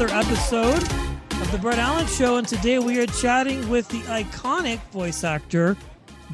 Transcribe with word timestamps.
Another 0.00 0.26
episode 0.30 0.82
of 1.42 1.52
the 1.52 1.58
Brett 1.58 1.78
Allen 1.78 2.06
Show, 2.06 2.38
and 2.38 2.48
today 2.48 2.78
we 2.78 2.98
are 3.00 3.06
chatting 3.06 3.68
with 3.68 3.86
the 3.88 4.00
iconic 4.02 4.78
voice 4.92 5.24
actor 5.24 5.76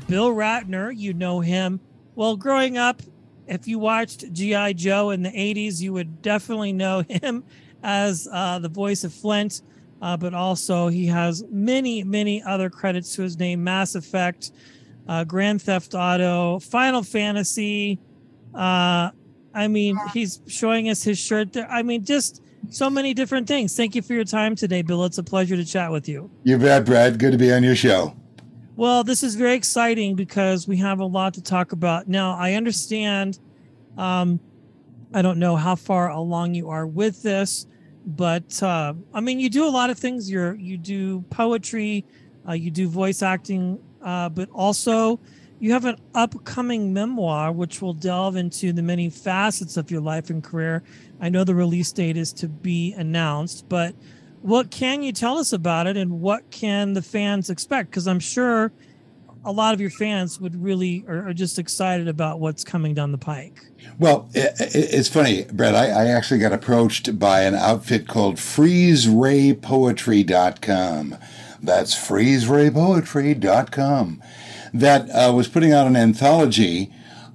Bill 0.06 0.32
Ratner. 0.32 0.96
You 0.96 1.12
know 1.14 1.40
him 1.40 1.80
well. 2.14 2.36
Growing 2.36 2.78
up, 2.78 3.02
if 3.48 3.66
you 3.66 3.80
watched 3.80 4.32
GI 4.32 4.74
Joe 4.74 5.10
in 5.10 5.24
the 5.24 5.30
'80s, 5.30 5.80
you 5.80 5.92
would 5.94 6.22
definitely 6.22 6.72
know 6.72 7.02
him 7.08 7.42
as 7.82 8.28
uh, 8.30 8.60
the 8.60 8.68
voice 8.68 9.02
of 9.02 9.12
Flint. 9.12 9.62
Uh, 10.00 10.16
but 10.16 10.32
also, 10.32 10.86
he 10.86 11.06
has 11.06 11.42
many, 11.50 12.04
many 12.04 12.44
other 12.44 12.70
credits 12.70 13.16
to 13.16 13.22
his 13.22 13.36
name: 13.36 13.64
Mass 13.64 13.96
Effect, 13.96 14.52
uh, 15.08 15.24
Grand 15.24 15.60
Theft 15.60 15.92
Auto, 15.92 16.60
Final 16.60 17.02
Fantasy. 17.02 17.98
Uh, 18.54 19.10
I 19.52 19.66
mean, 19.66 19.98
he's 20.12 20.40
showing 20.46 20.88
us 20.88 21.02
his 21.02 21.18
shirt 21.18 21.52
there. 21.52 21.68
I 21.68 21.82
mean, 21.82 22.04
just 22.04 22.42
so 22.70 22.90
many 22.90 23.14
different 23.14 23.46
things. 23.48 23.76
Thank 23.76 23.94
you 23.94 24.02
for 24.02 24.14
your 24.14 24.24
time 24.24 24.56
today, 24.56 24.82
Bill. 24.82 25.04
It's 25.04 25.18
a 25.18 25.22
pleasure 25.22 25.56
to 25.56 25.64
chat 25.64 25.90
with 25.90 26.08
you. 26.08 26.30
You 26.44 26.58
bet, 26.58 26.84
Brad. 26.84 27.18
Good 27.18 27.32
to 27.32 27.38
be 27.38 27.52
on 27.52 27.62
your 27.62 27.76
show. 27.76 28.14
Well, 28.76 29.04
this 29.04 29.22
is 29.22 29.36
very 29.36 29.54
exciting 29.54 30.16
because 30.16 30.68
we 30.68 30.76
have 30.78 31.00
a 31.00 31.04
lot 31.04 31.34
to 31.34 31.42
talk 31.42 31.72
about. 31.72 32.08
Now, 32.08 32.36
I 32.36 32.54
understand, 32.54 33.38
um, 33.96 34.38
I 35.14 35.22
don't 35.22 35.38
know 35.38 35.56
how 35.56 35.76
far 35.76 36.10
along 36.10 36.54
you 36.54 36.68
are 36.68 36.86
with 36.86 37.22
this, 37.22 37.66
but 38.04 38.62
uh, 38.62 38.92
I 39.14 39.20
mean, 39.20 39.40
you 39.40 39.48
do 39.48 39.66
a 39.66 39.70
lot 39.70 39.88
of 39.88 39.98
things. 39.98 40.30
You're 40.30 40.54
you 40.54 40.76
do 40.76 41.22
poetry, 41.30 42.04
uh, 42.46 42.52
you 42.52 42.70
do 42.70 42.88
voice 42.88 43.22
acting, 43.22 43.78
uh, 44.02 44.28
but 44.28 44.50
also 44.50 45.18
you 45.58 45.72
have 45.72 45.84
an 45.86 45.96
upcoming 46.14 46.92
memoir 46.92 47.50
which 47.52 47.80
will 47.80 47.94
delve 47.94 48.36
into 48.36 48.72
the 48.72 48.82
many 48.82 49.08
facets 49.10 49.76
of 49.76 49.90
your 49.90 50.00
life 50.00 50.30
and 50.30 50.42
career. 50.44 50.82
I 51.20 51.28
know 51.30 51.44
the 51.44 51.54
release 51.54 51.92
date 51.92 52.16
is 52.16 52.32
to 52.34 52.48
be 52.48 52.92
announced, 52.92 53.68
but 53.68 53.94
what 54.42 54.70
can 54.70 55.02
you 55.02 55.12
tell 55.12 55.38
us 55.38 55.52
about 55.52 55.86
it 55.86 55.96
and 55.96 56.20
what 56.20 56.50
can 56.50 56.92
the 56.92 57.02
fans 57.02 57.48
expect? 57.50 57.90
Because 57.90 58.06
I'm 58.06 58.20
sure 58.20 58.70
a 59.44 59.52
lot 59.52 59.74
of 59.74 59.80
your 59.80 59.90
fans 59.90 60.40
would 60.40 60.60
really 60.62 61.04
are, 61.08 61.28
are 61.28 61.32
just 61.32 61.58
excited 61.58 62.06
about 62.08 62.38
what's 62.40 62.62
coming 62.64 62.92
down 62.94 63.12
the 63.12 63.18
pike. 63.18 63.58
Well, 63.98 64.28
i 64.34 64.40
i- 64.40 64.52
it's 64.58 65.08
funny, 65.08 65.44
Brett. 65.52 65.74
I, 65.74 65.86
I 65.88 66.06
actually 66.08 66.40
got 66.40 66.52
approached 66.52 67.18
by 67.18 67.42
an 67.42 67.54
outfit 67.54 68.06
called 68.08 68.36
FreezeRayPoetry.com. 68.36 71.16
That's 71.62 71.94
FreezeRayPoetry.com. 71.94 74.22
That 74.80 75.08
uh, 75.10 75.32
was 75.32 75.48
putting 75.48 75.72
out 75.72 75.86
an 75.86 75.96
anthology 75.96 76.92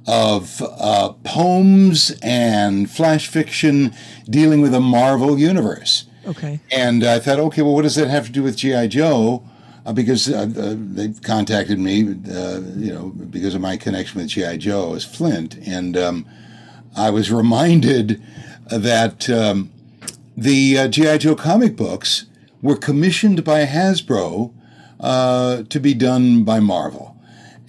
of 0.07 0.61
uh, 0.61 1.13
poems 1.23 2.17
and 2.21 2.89
flash 2.89 3.27
fiction 3.27 3.93
dealing 4.29 4.61
with 4.61 4.71
the 4.71 4.79
Marvel 4.79 5.37
universe. 5.37 6.05
Okay. 6.25 6.59
And 6.71 7.03
I 7.03 7.19
thought, 7.19 7.39
okay, 7.39 7.61
well, 7.61 7.73
what 7.73 7.83
does 7.83 7.95
that 7.95 8.09
have 8.09 8.25
to 8.27 8.31
do 8.31 8.43
with 8.43 8.57
GI 8.57 8.87
Joe? 8.89 9.43
Uh, 9.85 9.93
because 9.93 10.29
uh, 10.29 10.47
uh, 10.55 10.75
they 10.77 11.09
contacted 11.23 11.79
me, 11.79 12.01
uh, 12.31 12.61
you 12.75 12.93
know, 12.93 13.09
because 13.09 13.55
of 13.55 13.61
my 13.61 13.75
connection 13.77 14.21
with 14.21 14.29
GI 14.29 14.59
Joe 14.59 14.93
as 14.93 15.03
Flint, 15.03 15.55
and 15.65 15.97
um, 15.97 16.27
I 16.95 17.09
was 17.09 17.31
reminded 17.31 18.21
that 18.69 19.27
um, 19.27 19.71
the 20.37 20.77
uh, 20.77 20.87
GI 20.87 21.17
Joe 21.19 21.35
comic 21.35 21.75
books 21.75 22.27
were 22.61 22.75
commissioned 22.75 23.43
by 23.43 23.65
Hasbro 23.65 24.53
uh, 24.99 25.63
to 25.63 25.79
be 25.79 25.95
done 25.95 26.43
by 26.43 26.59
Marvel. 26.59 27.10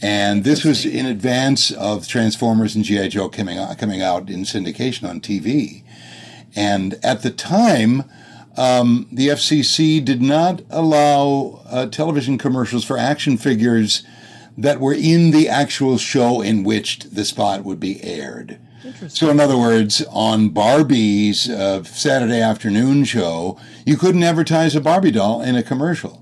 And 0.03 0.43
this 0.43 0.65
was 0.65 0.85
in 0.85 1.07
advance 1.07 1.71
of 1.71 2.09
Transformers 2.09 2.75
and 2.75 2.85
GI 2.85 3.09
Joe 3.11 3.29
coming 3.29 3.57
out, 3.57 3.79
coming 3.79 4.03
out 4.03 4.29
in 4.29 4.41
syndication 4.41 5.09
on 5.09 5.21
TV. 5.21 5.85
And 6.57 6.99
at 7.05 7.23
the 7.23 7.31
time, 7.31 8.05
um, 8.57 9.07
the 9.13 9.29
FCC 9.29 10.05
did 10.05 10.21
not 10.21 10.63
allow 10.71 11.63
uh, 11.67 11.87
television 11.87 12.37
commercials 12.37 12.85
for 12.85 12.99
action 12.99 13.39
figures 13.39 14.03
that 14.59 14.81
were 14.81 14.93
in 14.93 15.31
the 15.31 15.49
actual 15.49 15.97
show 15.99 16.43
in 16.43 16.65
which 16.65 16.99
the 17.05 17.25
spot 17.25 17.65
would 17.65 17.81
be 17.81 18.03
aired. 18.03 18.59
So, 19.09 19.31
in 19.31 19.41
other 19.41 19.57
words, 19.57 20.05
on 20.11 20.51
Barbie's 20.51 21.49
uh, 21.49 21.83
Saturday 21.85 22.41
afternoon 22.41 23.05
show, 23.05 23.59
you 23.87 23.97
couldn't 23.97 24.23
advertise 24.23 24.77
a 24.77 24.81
Barbie 24.81 25.13
doll 25.13 25.41
in 25.41 25.57
a 25.57 25.63
commercial. 25.63 26.22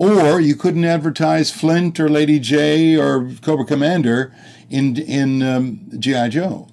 Or 0.00 0.40
you 0.40 0.56
couldn't 0.56 0.86
advertise 0.86 1.50
Flint 1.50 2.00
or 2.00 2.08
Lady 2.08 2.40
Jaye 2.40 2.98
or 2.98 3.36
Cobra 3.42 3.66
Commander 3.66 4.34
in, 4.70 4.96
in 4.96 5.42
um, 5.42 5.90
G.I. 5.98 6.30
Joe. 6.30 6.68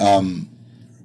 Um, 0.00 0.48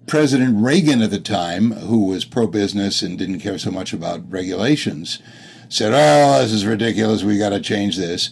President 0.08 0.64
Reagan 0.64 1.04
at 1.04 1.12
the 1.12 1.20
time, 1.20 1.70
who 1.74 2.06
was 2.06 2.26
pro 2.26 2.48
business 2.48 3.04
and 3.04 3.20
didn't 3.20 3.42
care 3.42 3.60
so 3.60 3.70
much 3.70 3.94
about 3.94 4.32
regulations, 4.32 5.22
said, 5.70 5.92
Oh, 5.94 6.42
this 6.42 6.52
is 6.52 6.66
ridiculous. 6.66 7.22
We 7.22 7.38
got 7.38 7.50
to 7.50 7.60
change 7.60 7.98
this. 7.98 8.32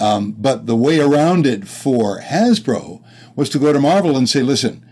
Um, 0.00 0.32
but 0.32 0.64
the 0.64 0.74
way 0.74 0.98
around 0.98 1.46
it 1.46 1.68
for 1.68 2.20
Hasbro 2.22 3.02
was 3.36 3.50
to 3.50 3.58
go 3.58 3.70
to 3.70 3.80
Marvel 3.80 4.16
and 4.16 4.26
say, 4.26 4.40
Listen, 4.40 4.82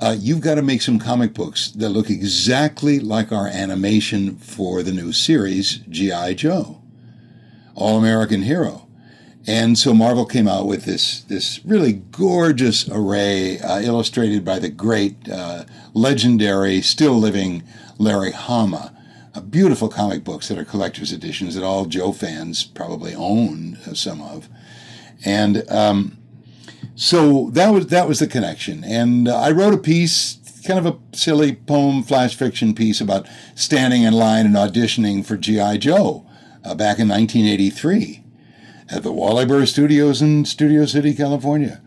uh, 0.00 0.16
you've 0.18 0.40
got 0.40 0.56
to 0.56 0.62
make 0.62 0.82
some 0.82 0.98
comic 0.98 1.32
books 1.32 1.70
that 1.70 1.90
look 1.90 2.10
exactly 2.10 2.98
like 2.98 3.30
our 3.30 3.46
animation 3.46 4.34
for 4.38 4.82
the 4.82 4.90
new 4.90 5.12
series, 5.12 5.76
G.I. 5.88 6.34
Joe, 6.34 6.80
All 7.74 7.98
American 7.98 8.42
Hero. 8.42 8.84
And 9.46 9.78
so 9.78 9.92
Marvel 9.92 10.24
came 10.24 10.48
out 10.48 10.66
with 10.66 10.84
this 10.84 11.20
this 11.22 11.60
really 11.64 11.92
gorgeous 11.92 12.88
array, 12.88 13.58
uh, 13.58 13.80
illustrated 13.80 14.44
by 14.44 14.58
the 14.58 14.70
great, 14.70 15.28
uh, 15.28 15.64
legendary, 15.92 16.80
still 16.80 17.14
living 17.14 17.62
Larry 17.98 18.32
Hama. 18.32 18.92
Uh, 19.34 19.40
beautiful 19.40 19.88
comic 19.88 20.24
books 20.24 20.48
that 20.48 20.56
are 20.56 20.64
collector's 20.64 21.12
editions 21.12 21.54
that 21.54 21.64
all 21.64 21.84
Joe 21.84 22.12
fans 22.12 22.64
probably 22.64 23.14
own 23.14 23.76
uh, 23.86 23.92
some 23.92 24.22
of, 24.22 24.48
and 25.24 25.68
um, 25.70 26.16
so 26.94 27.50
that 27.50 27.68
was 27.70 27.88
that 27.88 28.08
was 28.08 28.20
the 28.20 28.26
connection. 28.26 28.82
And 28.82 29.28
uh, 29.28 29.38
I 29.38 29.50
wrote 29.50 29.74
a 29.74 29.78
piece, 29.78 30.38
kind 30.64 30.78
of 30.78 30.86
a 30.86 30.98
silly 31.14 31.54
poem, 31.54 32.02
flash 32.02 32.34
fiction 32.34 32.74
piece 32.74 33.00
about 33.00 33.26
standing 33.54 34.04
in 34.04 34.14
line 34.14 34.46
and 34.46 34.54
auditioning 34.54 35.22
for 35.26 35.36
GI 35.36 35.78
Joe 35.78 36.24
uh, 36.64 36.74
back 36.74 36.98
in 36.98 37.08
1983 37.08 38.22
at 38.90 39.02
the 39.02 39.12
Wally 39.12 39.46
Burr 39.46 39.66
Studios 39.66 40.22
in 40.22 40.44
Studio 40.44 40.86
City, 40.86 41.14
California. 41.14 41.80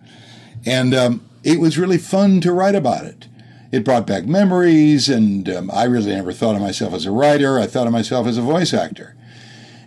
And 0.66 0.94
um, 0.94 1.26
it 1.44 1.60
was 1.60 1.78
really 1.78 1.98
fun 1.98 2.42
to 2.42 2.52
write 2.52 2.76
about 2.76 3.06
it. 3.06 3.28
It 3.72 3.84
brought 3.84 4.08
back 4.08 4.26
memories, 4.26 5.10
and 5.10 5.50
um, 5.50 5.72
I 5.72 5.84
really 5.84 6.14
never 6.14 6.32
thought 6.32 6.56
of 6.56 6.62
myself 6.62 6.94
as 6.94 7.06
a 7.06 7.12
writer. 7.12 7.60
I 7.60 7.68
thought 7.68 7.88
of 7.88 7.94
myself 7.94 8.26
as 8.28 8.38
a 8.38 8.42
voice 8.42 8.74
actor. 8.74 9.16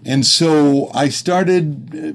And 0.05 0.25
so 0.25 0.91
I 0.95 1.09
started 1.09 1.95
uh, 1.95 2.13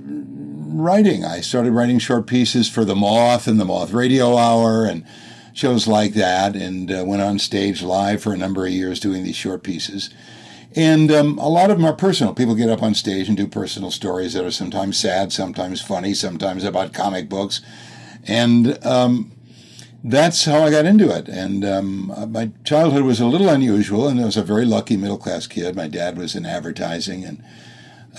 writing. 0.75 1.25
I 1.25 1.41
started 1.41 1.71
writing 1.71 1.99
short 1.99 2.27
pieces 2.27 2.69
for 2.69 2.85
The 2.85 2.95
Moth 2.95 3.47
and 3.47 3.59
The 3.59 3.65
Moth 3.65 3.91
Radio 3.91 4.37
Hour 4.37 4.85
and 4.85 5.05
shows 5.53 5.87
like 5.87 6.13
that, 6.13 6.55
and 6.55 6.91
uh, 6.91 7.03
went 7.05 7.21
on 7.21 7.39
stage 7.39 7.81
live 7.81 8.21
for 8.21 8.33
a 8.33 8.37
number 8.37 8.65
of 8.65 8.71
years 8.71 8.99
doing 8.99 9.23
these 9.23 9.35
short 9.35 9.63
pieces. 9.63 10.09
And 10.75 11.09
um, 11.11 11.37
a 11.37 11.47
lot 11.47 11.71
of 11.71 11.77
them 11.77 11.85
are 11.85 11.93
personal. 11.93 12.33
People 12.33 12.53
get 12.53 12.69
up 12.69 12.83
on 12.83 12.93
stage 12.93 13.29
and 13.29 13.37
do 13.37 13.47
personal 13.47 13.91
stories 13.91 14.33
that 14.33 14.43
are 14.43 14.51
sometimes 14.51 14.97
sad, 14.97 15.31
sometimes 15.31 15.81
funny, 15.81 16.13
sometimes 16.13 16.65
about 16.65 16.93
comic 16.93 17.29
books. 17.29 17.61
And 18.27 18.83
um, 18.85 19.31
that's 20.03 20.43
how 20.43 20.63
I 20.63 20.71
got 20.71 20.85
into 20.85 21.15
it. 21.15 21.29
And 21.29 21.63
um, 21.63 22.31
my 22.31 22.51
childhood 22.65 23.03
was 23.03 23.21
a 23.21 23.25
little 23.25 23.49
unusual, 23.49 24.07
and 24.07 24.19
I 24.19 24.25
was 24.25 24.37
a 24.37 24.43
very 24.43 24.65
lucky 24.65 24.97
middle 24.97 25.17
class 25.17 25.47
kid. 25.47 25.75
My 25.75 25.87
dad 25.87 26.17
was 26.17 26.35
in 26.35 26.45
advertising 26.45 27.23
and 27.23 27.43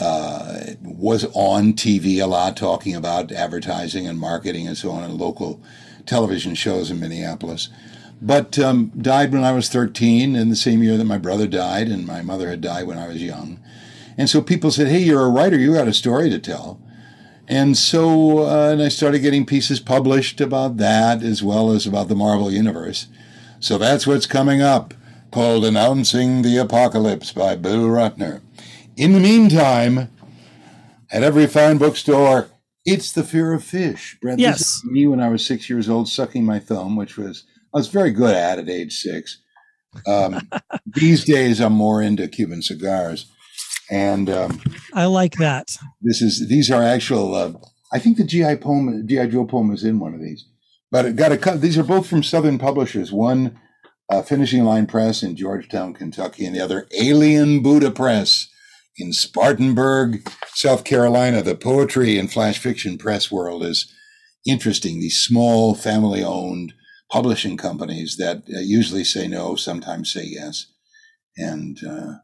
uh, 0.00 0.74
was 0.82 1.26
on 1.34 1.74
TV 1.74 2.22
a 2.22 2.26
lot, 2.26 2.56
talking 2.56 2.94
about 2.94 3.32
advertising 3.32 4.06
and 4.06 4.18
marketing 4.18 4.66
and 4.66 4.76
so 4.76 4.90
on, 4.90 5.04
in 5.04 5.18
local 5.18 5.60
television 6.06 6.54
shows 6.54 6.90
in 6.90 7.00
Minneapolis. 7.00 7.68
But 8.20 8.58
um, 8.58 8.92
died 8.96 9.32
when 9.32 9.44
I 9.44 9.52
was 9.52 9.68
13, 9.68 10.34
in 10.36 10.48
the 10.48 10.56
same 10.56 10.82
year 10.82 10.96
that 10.96 11.04
my 11.04 11.18
brother 11.18 11.46
died, 11.46 11.88
and 11.88 12.06
my 12.06 12.22
mother 12.22 12.48
had 12.48 12.60
died 12.60 12.86
when 12.86 12.98
I 12.98 13.08
was 13.08 13.22
young. 13.22 13.60
And 14.16 14.30
so 14.30 14.40
people 14.40 14.70
said, 14.70 14.88
"Hey, 14.88 15.00
you're 15.00 15.26
a 15.26 15.30
writer. 15.30 15.58
You 15.58 15.74
got 15.74 15.88
a 15.88 15.92
story 15.92 16.30
to 16.30 16.38
tell." 16.38 16.80
And 17.48 17.76
so, 17.76 18.40
uh, 18.40 18.70
and 18.72 18.82
I 18.82 18.88
started 18.88 19.20
getting 19.20 19.46
pieces 19.46 19.78
published 19.78 20.40
about 20.40 20.78
that 20.78 21.22
as 21.22 21.42
well 21.42 21.70
as 21.70 21.86
about 21.86 22.08
the 22.08 22.16
Marvel 22.16 22.50
Universe. 22.50 23.06
So 23.60 23.78
that's 23.78 24.06
what's 24.06 24.26
coming 24.26 24.62
up, 24.62 24.94
called 25.30 25.64
Announcing 25.64 26.42
the 26.42 26.56
Apocalypse 26.56 27.32
by 27.32 27.54
Bill 27.56 27.84
Ratner. 27.84 28.40
In 28.96 29.12
the 29.12 29.20
meantime, 29.20 30.10
at 31.10 31.22
every 31.22 31.46
fine 31.46 31.78
bookstore, 31.78 32.48
it's 32.84 33.12
the 33.12 33.22
fear 33.22 33.52
of 33.52 33.62
fish. 33.62 34.18
Brent, 34.20 34.40
yes. 34.40 34.58
This 34.58 34.76
is 34.76 34.84
me 34.84 35.06
when 35.06 35.20
I 35.20 35.28
was 35.28 35.44
six 35.44 35.68
years 35.70 35.88
old, 35.88 36.08
sucking 36.08 36.44
my 36.44 36.58
thumb, 36.58 36.96
which 36.96 37.16
was 37.16 37.44
I 37.76 37.78
was 37.78 37.88
very 37.88 38.10
good 38.10 38.34
at 38.34 38.58
at 38.58 38.68
age 38.68 38.94
six. 38.94 39.42
Um, 40.06 40.48
these 40.86 41.24
days, 41.24 41.60
I'm 41.60 41.74
more 41.74 42.02
into 42.02 42.26
Cuban 42.26 42.62
cigars 42.62 43.26
and 43.90 44.28
um, 44.28 44.60
I 44.94 45.06
like 45.06 45.34
that. 45.36 45.76
This 46.00 46.22
is 46.22 46.48
these 46.48 46.70
are 46.70 46.82
actual. 46.82 47.34
Uh, 47.34 47.52
I 47.92 47.98
think 47.98 48.16
the 48.16 48.24
GI 48.24 48.56
poem, 48.56 49.06
GI 49.06 49.28
Joe 49.28 49.44
poem, 49.44 49.70
is 49.70 49.84
in 49.84 49.98
one 49.98 50.14
of 50.14 50.20
these, 50.20 50.44
but 50.90 51.04
it 51.04 51.16
got 51.16 51.32
a 51.32 51.38
cut. 51.38 51.60
These 51.60 51.78
are 51.78 51.84
both 51.84 52.06
from 52.06 52.22
Southern 52.22 52.58
publishers. 52.58 53.12
One, 53.12 53.58
uh, 54.10 54.22
Finishing 54.22 54.64
Line 54.64 54.86
Press 54.86 55.22
in 55.22 55.36
Georgetown, 55.36 55.94
Kentucky, 55.94 56.44
and 56.44 56.54
the 56.54 56.60
other, 56.60 56.88
Alien 56.98 57.62
Buddha 57.62 57.90
Press 57.90 58.48
in 58.98 59.12
Spartanburg, 59.12 60.28
South 60.54 60.84
Carolina. 60.84 61.42
The 61.42 61.54
poetry 61.54 62.18
and 62.18 62.32
flash 62.32 62.58
fiction 62.58 62.98
press 62.98 63.30
world 63.30 63.62
is 63.62 63.92
interesting. 64.46 64.98
These 64.98 65.20
small, 65.20 65.74
family-owned 65.74 66.72
publishing 67.10 67.56
companies 67.56 68.16
that 68.16 68.42
uh, 68.54 68.58
usually 68.60 69.04
say 69.04 69.28
no, 69.28 69.56
sometimes 69.56 70.12
say 70.12 70.24
yes, 70.24 70.66
and 71.36 71.78
uh, 71.84 72.14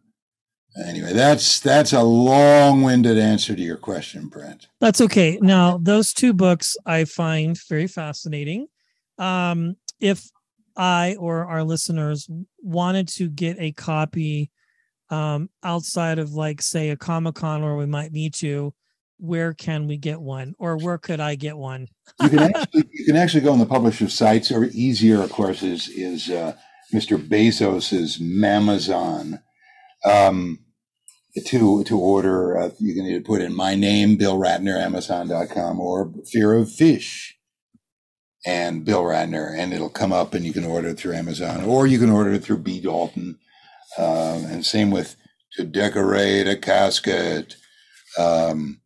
Anyway, 0.87 1.13
that's 1.13 1.61
that's 1.61 1.93
a 1.93 2.03
long-winded 2.03 3.19
answer 3.19 3.55
to 3.55 3.61
your 3.61 3.77
question, 3.77 4.29
Brent. 4.29 4.69
That's 4.81 5.03
okay. 5.03 5.39
Now, 5.43 5.79
those 5.79 6.15
two 6.15 6.33
books 6.33 6.77
I 6.87 7.05
find 7.05 7.59
very 7.69 7.87
fascinating. 7.87 8.69
Um, 9.19 9.77
if 10.01 10.31
I 10.75 11.17
or 11.19 11.45
our 11.45 11.63
listeners 11.63 12.27
wanted 12.59 13.09
to 13.09 13.29
get 13.29 13.59
a 13.61 13.73
copy 13.73 14.51
um, 15.11 15.51
outside 15.63 16.19
of, 16.19 16.33
like, 16.33 16.63
say, 16.63 16.89
a 16.89 16.97
Comic 16.97 17.35
Con 17.35 17.63
where 17.63 17.77
we 17.77 17.85
might 17.85 18.13
meet 18.13 18.41
you, 18.41 18.73
where 19.23 19.55
can 19.55 19.87
we 19.87 19.97
get 19.97 20.21
one, 20.21 20.55
or 20.59 20.77
where 20.77 20.99
could 20.99 21.21
I 21.21 21.37
get 21.37 21.57
one? 21.57 21.87
you 22.23 22.29
can 22.29 22.39
actually 22.41 22.85
you 22.93 23.05
can 23.05 23.17
actually 23.17 23.43
go 23.43 23.53
on 23.53 23.61
the 23.61 23.67
publisher's 23.67 24.15
sites, 24.15 24.51
or 24.51 24.65
easier, 24.65 25.23
of 25.23 25.31
course, 25.31 25.63
is 25.63 25.89
is 25.89 26.29
uh, 26.29 26.57
Mr. 26.93 27.17
Bezos's 27.17 28.19
Mamazon 28.19 29.41
um, 30.05 30.59
to 31.47 31.85
to 31.85 31.99
order, 31.99 32.59
uh, 32.59 32.71
you 32.79 32.95
can 32.95 33.07
either 33.07 33.23
put 33.23 33.41
in 33.41 33.55
my 33.55 33.75
name, 33.75 34.17
Bill 34.17 34.39
Ratner, 34.39 34.79
Amazon.com, 34.79 35.81
or 35.81 36.13
Fear 36.31 36.55
of 36.55 36.71
Fish 36.71 37.39
and 38.45 38.85
Bill 38.85 39.05
Ratner, 39.05 39.57
and 39.57 39.73
it'll 39.73 39.89
come 39.89 40.13
up 40.13 40.35
and 40.35 40.45
you 40.45 40.53
can 40.53 40.65
order 40.65 40.89
it 40.89 40.99
through 40.99 41.15
Amazon, 41.15 41.65
or 41.65 41.87
you 41.87 41.99
can 41.99 42.11
order 42.11 42.33
it 42.33 42.43
through 42.43 42.59
B. 42.59 42.81
Dalton. 42.81 43.39
Um, 43.99 44.45
and 44.47 44.67
same 44.67 44.91
with 44.91 45.17
To 45.53 45.65
Decorate 45.65 46.49
a 46.49 46.57
Casket, 46.57 47.57
um, 48.19 48.82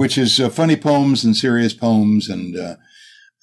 which 0.00 0.16
is 0.16 0.40
uh, 0.40 0.48
funny 0.48 0.76
poems 0.76 1.24
and 1.24 1.36
serious 1.36 1.74
poems 1.74 2.30
and 2.30 2.56
uh, 2.56 2.76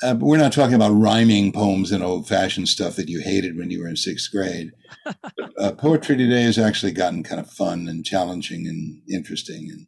uh, 0.01 0.15
but 0.15 0.25
we're 0.25 0.37
not 0.37 0.51
talking 0.51 0.73
about 0.73 0.89
rhyming 0.89 1.51
poems 1.51 1.91
and 1.91 2.03
old 2.03 2.27
fashioned 2.27 2.67
stuff 2.67 2.95
that 2.95 3.07
you 3.07 3.21
hated 3.21 3.55
when 3.55 3.69
you 3.69 3.79
were 3.79 3.87
in 3.87 3.95
sixth 3.95 4.31
grade. 4.31 4.71
uh, 5.59 5.71
poetry 5.73 6.17
today 6.17 6.41
has 6.41 6.57
actually 6.57 6.91
gotten 6.91 7.21
kind 7.21 7.39
of 7.39 7.47
fun 7.47 7.87
and 7.87 8.03
challenging 8.03 8.65
and 8.65 9.03
interesting. 9.07 9.69
And 9.71 9.87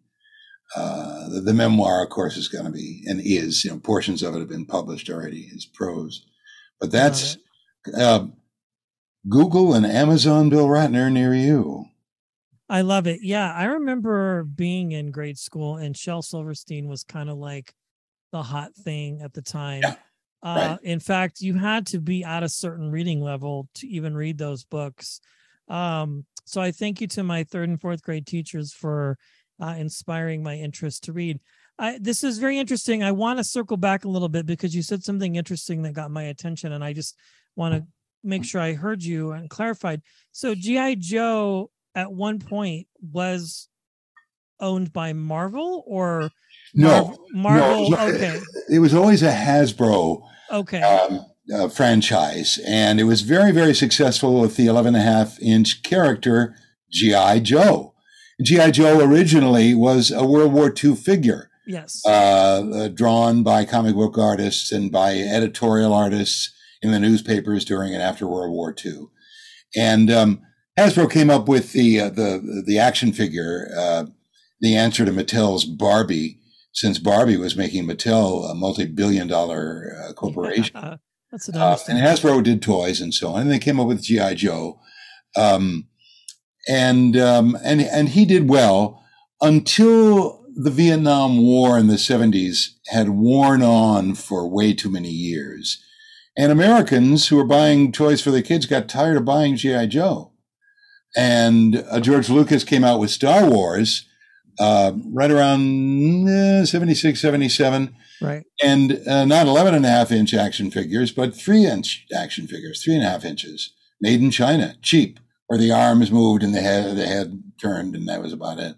uh, 0.75 1.29
the, 1.29 1.41
the, 1.41 1.53
memoir, 1.55 2.03
of 2.03 2.11
course, 2.11 2.37
is 2.37 2.47
going 2.47 2.65
to 2.65 2.71
be 2.71 3.03
and 3.07 3.19
is, 3.19 3.65
you 3.65 3.71
know, 3.71 3.79
portions 3.79 4.21
of 4.21 4.35
it 4.35 4.39
have 4.39 4.49
been 4.49 4.65
published 4.65 5.09
already 5.09 5.49
as 5.55 5.65
prose. 5.65 6.23
But 6.79 6.91
that's 6.91 7.37
uh, 7.97 8.27
Google 9.27 9.73
and 9.73 9.87
Amazon 9.87 10.49
Bill 10.49 10.67
Ratner 10.67 11.11
near 11.11 11.33
you. 11.33 11.85
I 12.69 12.81
love 12.81 13.07
it. 13.07 13.19
Yeah. 13.23 13.51
I 13.51 13.65
remember 13.65 14.43
being 14.43 14.91
in 14.91 15.11
grade 15.11 15.37
school 15.37 15.77
and 15.77 15.97
Shel 15.97 16.21
Silverstein 16.21 16.87
was 16.87 17.03
kind 17.03 17.29
of 17.29 17.37
like, 17.37 17.73
the 18.31 18.43
hot 18.43 18.75
thing 18.75 19.21
at 19.21 19.33
the 19.33 19.41
time. 19.41 19.81
Yeah. 19.81 19.95
Uh, 20.41 20.55
right. 20.55 20.79
In 20.83 20.99
fact, 20.99 21.41
you 21.41 21.55
had 21.55 21.87
to 21.87 21.99
be 21.99 22.23
at 22.23 22.43
a 22.43 22.49
certain 22.49 22.91
reading 22.91 23.21
level 23.21 23.67
to 23.75 23.87
even 23.87 24.15
read 24.15 24.37
those 24.37 24.63
books. 24.63 25.19
Um, 25.67 26.25
so 26.45 26.61
I 26.61 26.71
thank 26.71 27.01
you 27.01 27.07
to 27.07 27.23
my 27.23 27.43
third 27.43 27.69
and 27.69 27.79
fourth 27.79 28.01
grade 28.01 28.25
teachers 28.25 28.73
for 28.73 29.17
uh, 29.61 29.75
inspiring 29.77 30.41
my 30.41 30.55
interest 30.55 31.03
to 31.03 31.13
read. 31.13 31.39
I, 31.77 31.97
this 31.99 32.23
is 32.23 32.39
very 32.39 32.57
interesting. 32.57 33.03
I 33.03 33.11
want 33.11 33.39
to 33.39 33.43
circle 33.43 33.77
back 33.77 34.05
a 34.05 34.09
little 34.09 34.29
bit 34.29 34.45
because 34.45 34.75
you 34.75 34.81
said 34.81 35.03
something 35.03 35.35
interesting 35.35 35.81
that 35.83 35.93
got 35.93 36.11
my 36.11 36.23
attention, 36.23 36.71
and 36.71 36.83
I 36.83 36.93
just 36.93 37.15
want 37.55 37.75
to 37.75 37.85
make 38.23 38.43
sure 38.43 38.61
I 38.61 38.73
heard 38.73 39.03
you 39.03 39.31
and 39.31 39.49
clarified. 39.49 40.01
So 40.31 40.55
GI 40.55 40.97
Joe 40.97 41.69
at 41.95 42.11
one 42.11 42.39
point 42.39 42.87
was 43.01 43.67
owned 44.59 44.91
by 44.91 45.13
Marvel, 45.13 45.83
or 45.87 46.31
no, 46.73 47.17
Marvel. 47.33 47.89
No, 47.89 48.07
okay, 48.09 48.39
it 48.69 48.79
was 48.79 48.93
always 48.93 49.23
a 49.23 49.31
Hasbro. 49.31 50.21
Okay. 50.51 50.81
Um, 50.81 51.25
uh, 51.53 51.67
franchise, 51.67 52.59
and 52.67 52.99
it 52.99 53.05
was 53.05 53.21
very, 53.21 53.51
very 53.51 53.73
successful 53.73 54.39
with 54.39 54.55
the 54.55 54.67
11 54.67 54.93
and 54.93 55.03
a 55.03 55.05
half 55.05 55.39
inch 55.41 55.81
character 55.81 56.55
GI 56.91 57.39
Joe. 57.41 57.95
GI 58.43 58.71
Joe 58.71 58.99
originally 58.99 59.73
was 59.73 60.11
a 60.11 60.25
World 60.25 60.53
War 60.53 60.71
II 60.71 60.95
figure. 60.95 61.49
Yes. 61.67 62.01
Uh, 62.05 62.09
uh, 62.09 62.87
drawn 62.87 63.43
by 63.43 63.65
comic 63.65 63.95
book 63.95 64.17
artists 64.17 64.71
and 64.71 64.91
by 64.91 65.17
editorial 65.17 65.93
artists 65.93 66.51
in 66.81 66.91
the 66.91 66.99
newspapers 66.99 67.65
during 67.65 67.93
and 67.93 68.01
after 68.01 68.27
World 68.27 68.51
War 68.51 68.73
II. 68.83 69.07
And 69.75 70.09
um, 70.09 70.41
Hasbro 70.79 71.11
came 71.11 71.29
up 71.29 71.49
with 71.49 71.73
the 71.73 71.99
uh, 71.99 72.09
the 72.09 72.63
the 72.65 72.79
action 72.79 73.11
figure, 73.11 73.69
uh, 73.77 74.05
the 74.61 74.77
answer 74.77 75.03
to 75.03 75.11
Mattel's 75.11 75.65
Barbie, 75.65 76.39
since 76.71 76.99
Barbie 76.99 77.37
was 77.37 77.57
making 77.57 77.85
Mattel 77.85 78.49
a 78.49 78.55
multi-billion 78.55 79.27
dollar 79.27 79.93
uh, 80.01 80.13
corporation. 80.13 80.79
That's 81.31 81.49
uh, 81.49 81.77
and 81.87 81.99
Hasbro 81.99 82.43
did 82.43 82.61
toys 82.61 83.01
and 83.01 83.13
so 83.13 83.29
on. 83.29 83.41
And 83.41 83.51
they 83.51 83.59
came 83.59 83.79
up 83.79 83.87
with 83.87 84.01
GI 84.01 84.35
Joe, 84.35 84.79
um, 85.35 85.87
and 86.67 87.17
um, 87.17 87.57
and 87.63 87.81
and 87.81 88.09
he 88.09 88.25
did 88.25 88.49
well 88.49 89.03
until 89.41 90.45
the 90.55 90.71
Vietnam 90.71 91.43
War 91.43 91.77
in 91.77 91.87
the 91.87 91.97
seventies 91.97 92.79
had 92.87 93.09
worn 93.09 93.61
on 93.61 94.15
for 94.15 94.47
way 94.47 94.73
too 94.73 94.89
many 94.89 95.11
years, 95.11 95.83
and 96.37 96.51
Americans 96.51 97.27
who 97.27 97.35
were 97.35 97.45
buying 97.45 97.91
toys 97.91 98.21
for 98.21 98.31
their 98.31 98.41
kids 98.41 98.65
got 98.65 98.87
tired 98.87 99.17
of 99.17 99.25
buying 99.25 99.55
GI 99.55 99.87
Joe, 99.87 100.28
and 101.15 101.83
uh, 101.89 101.99
George 101.99 102.29
Lucas 102.29 102.63
came 102.63 102.83
out 102.83 102.99
with 102.99 103.09
Star 103.09 103.49
Wars 103.49 104.05
uh, 104.59 104.91
right 105.13 105.31
around 105.31 106.27
eh, 106.27 106.65
76, 106.65 107.19
77. 107.19 107.95
Right. 108.21 108.43
And 108.61 109.01
uh, 109.07 109.25
not 109.25 109.47
11 109.47 109.73
and 109.73 109.85
a 109.85 109.89
half 109.89 110.11
inch 110.11 110.33
action 110.33 110.69
figures, 110.69 111.11
but 111.11 111.33
three 111.33 111.65
inch 111.65 112.05
action 112.15 112.47
figures, 112.47 112.83
three 112.83 112.95
and 112.95 113.03
a 113.03 113.09
half 113.09 113.23
inches, 113.23 113.73
made 114.01 114.21
in 114.21 114.31
China, 114.31 114.75
cheap, 114.81 115.19
where 115.47 115.57
the 115.57 115.71
arms 115.71 116.11
moved 116.11 116.43
and 116.43 116.53
the 116.53 116.61
head, 116.61 116.97
the 116.97 117.07
head 117.07 117.41
turned, 117.61 117.95
and 117.95 118.07
that 118.09 118.21
was 118.21 118.33
about 118.33 118.59
it. 118.59 118.75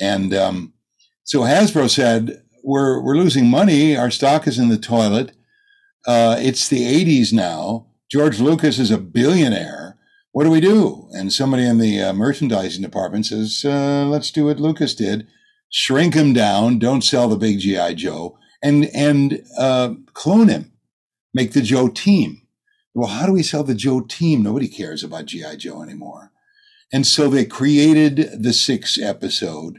And 0.00 0.32
um, 0.32 0.72
so 1.24 1.40
Hasbro 1.40 1.90
said, 1.90 2.42
we're, 2.62 3.02
we're 3.02 3.16
losing 3.16 3.48
money. 3.48 3.96
Our 3.96 4.10
stock 4.10 4.46
is 4.46 4.58
in 4.58 4.68
the 4.68 4.78
toilet. 4.78 5.32
Uh, 6.06 6.36
it's 6.38 6.68
the 6.68 6.82
80s 6.82 7.32
now. 7.32 7.88
George 8.10 8.38
Lucas 8.38 8.78
is 8.78 8.92
a 8.92 8.98
billionaire 8.98 9.81
what 10.32 10.44
do 10.44 10.50
we 10.50 10.60
do? 10.60 11.08
And 11.12 11.32
somebody 11.32 11.64
in 11.64 11.78
the 11.78 12.00
uh, 12.02 12.12
merchandising 12.12 12.82
department 12.82 13.26
says, 13.26 13.64
uh, 13.64 14.06
let's 14.06 14.30
do 14.30 14.46
what 14.46 14.58
Lucas 14.58 14.94
did. 14.94 15.26
Shrink 15.70 16.14
him 16.14 16.32
down. 16.32 16.78
Don't 16.78 17.04
sell 17.04 17.28
the 17.28 17.36
big 17.36 17.60
GI 17.60 17.94
Joe 17.94 18.38
and, 18.62 18.86
and, 18.94 19.42
uh, 19.58 19.94
clone 20.14 20.48
him. 20.48 20.72
Make 21.34 21.52
the 21.52 21.62
Joe 21.62 21.88
team. 21.88 22.42
Well, 22.94 23.08
how 23.08 23.26
do 23.26 23.32
we 23.32 23.42
sell 23.42 23.64
the 23.64 23.74
Joe 23.74 24.00
team? 24.00 24.42
Nobody 24.42 24.68
cares 24.68 25.02
about 25.02 25.26
GI 25.26 25.56
Joe 25.58 25.82
anymore. 25.82 26.30
And 26.92 27.06
so 27.06 27.28
they 27.28 27.46
created 27.46 28.42
the 28.42 28.52
six 28.52 28.98
episode 28.98 29.78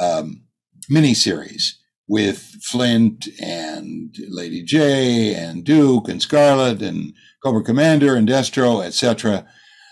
um, 0.00 0.44
miniseries 0.90 1.76
with 2.06 2.38
Flint 2.62 3.28
and 3.40 4.14
Lady 4.28 4.62
Jaye 4.64 5.34
and 5.34 5.64
Duke 5.64 6.08
and 6.08 6.20
Scarlett 6.20 6.82
and 6.82 7.14
Cobra 7.42 7.62
Commander 7.62 8.14
and 8.14 8.28
Destro, 8.28 8.84
etc. 8.84 9.46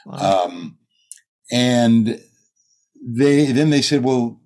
Wow. 0.06 0.44
Um, 0.44 0.78
and 1.50 2.20
they 3.02 3.52
then 3.52 3.70
they 3.70 3.82
said, 3.82 4.04
well, 4.04 4.40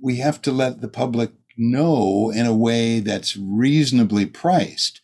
we 0.00 0.16
have 0.16 0.40
to 0.42 0.52
let 0.52 0.80
the 0.80 0.88
public 0.88 1.32
know 1.56 2.30
in 2.34 2.46
a 2.46 2.54
way 2.54 3.00
that's 3.00 3.36
reasonably 3.36 4.26
priced. 4.26 5.00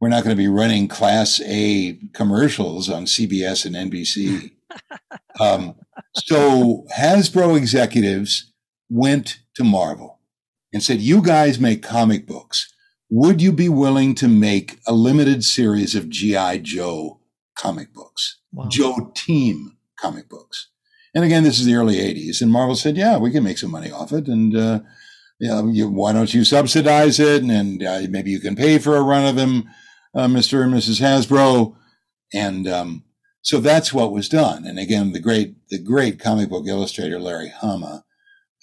We're 0.00 0.08
not 0.08 0.24
going 0.24 0.36
to 0.36 0.42
be 0.42 0.48
running 0.48 0.88
Class 0.88 1.40
A 1.44 1.98
commercials 2.12 2.88
on 2.88 3.04
CBS 3.04 3.64
and 3.64 3.92
NBC. 3.92 4.50
um, 5.40 5.76
so 6.14 6.86
Hasbro 6.96 7.56
executives 7.56 8.52
went 8.88 9.38
to 9.54 9.64
Marvel 9.64 10.18
and 10.72 10.82
said, 10.82 11.00
You 11.00 11.22
guys 11.22 11.60
make 11.60 11.82
comic 11.82 12.26
books. 12.26 12.72
Would 13.10 13.42
you 13.42 13.52
be 13.52 13.68
willing 13.68 14.14
to 14.16 14.28
make 14.28 14.80
a 14.86 14.92
limited 14.94 15.44
series 15.44 15.94
of 15.94 16.08
G.I. 16.08 16.58
Joe 16.58 17.20
comic 17.56 17.92
books? 17.92 18.38
Wow. 18.52 18.68
Joe 18.68 19.12
Team 19.14 19.76
comic 19.98 20.28
books. 20.28 20.68
And 21.14 21.24
again, 21.24 21.42
this 21.42 21.58
is 21.58 21.66
the 21.66 21.74
early 21.74 21.96
80s. 21.96 22.40
And 22.40 22.50
Marvel 22.50 22.76
said, 22.76 22.96
Yeah, 22.96 23.18
we 23.18 23.30
can 23.30 23.44
make 23.44 23.58
some 23.58 23.70
money 23.70 23.90
off 23.90 24.12
it. 24.12 24.28
And, 24.28 24.56
uh, 24.56 24.80
you 25.38 25.88
why 25.88 26.12
don't 26.12 26.32
you 26.32 26.44
subsidize 26.44 27.18
it? 27.18 27.42
And, 27.42 27.50
and 27.50 27.82
uh, 27.82 28.02
maybe 28.08 28.30
you 28.30 28.40
can 28.40 28.54
pay 28.54 28.78
for 28.78 28.96
a 28.96 29.02
run 29.02 29.26
of 29.26 29.36
them, 29.36 29.64
uh, 30.14 30.26
Mr. 30.26 30.62
and 30.62 30.72
Mrs. 30.72 31.00
Hasbro. 31.00 31.74
And 32.32 32.68
um, 32.68 33.04
so 33.42 33.58
that's 33.58 33.92
what 33.92 34.12
was 34.12 34.28
done. 34.28 34.64
And 34.64 34.78
again, 34.78 35.12
the 35.12 35.20
great, 35.20 35.56
the 35.68 35.82
great 35.82 36.20
comic 36.20 36.48
book 36.48 36.66
illustrator, 36.66 37.18
Larry 37.18 37.48
Hama, 37.48 38.04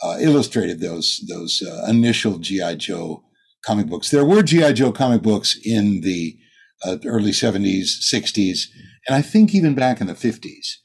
uh, 0.02 0.18
illustrated 0.20 0.80
those 0.80 1.26
those 1.28 1.62
uh, 1.62 1.86
initial 1.90 2.38
GI 2.38 2.78
Joe 2.78 3.24
comic 3.66 3.88
books. 3.88 4.10
There 4.10 4.26
were 4.26 4.44
GI 4.44 4.74
Joe 4.74 4.92
comic 4.92 5.22
books 5.22 5.58
in 5.64 6.02
the 6.02 6.38
uh, 6.86 6.98
early 7.06 7.32
'70s, 7.32 8.00
'60s, 8.14 8.68
and 9.10 9.16
I 9.18 9.22
think 9.22 9.56
even 9.56 9.74
back 9.74 10.00
in 10.00 10.08
the 10.08 10.14
'50s 10.14 10.78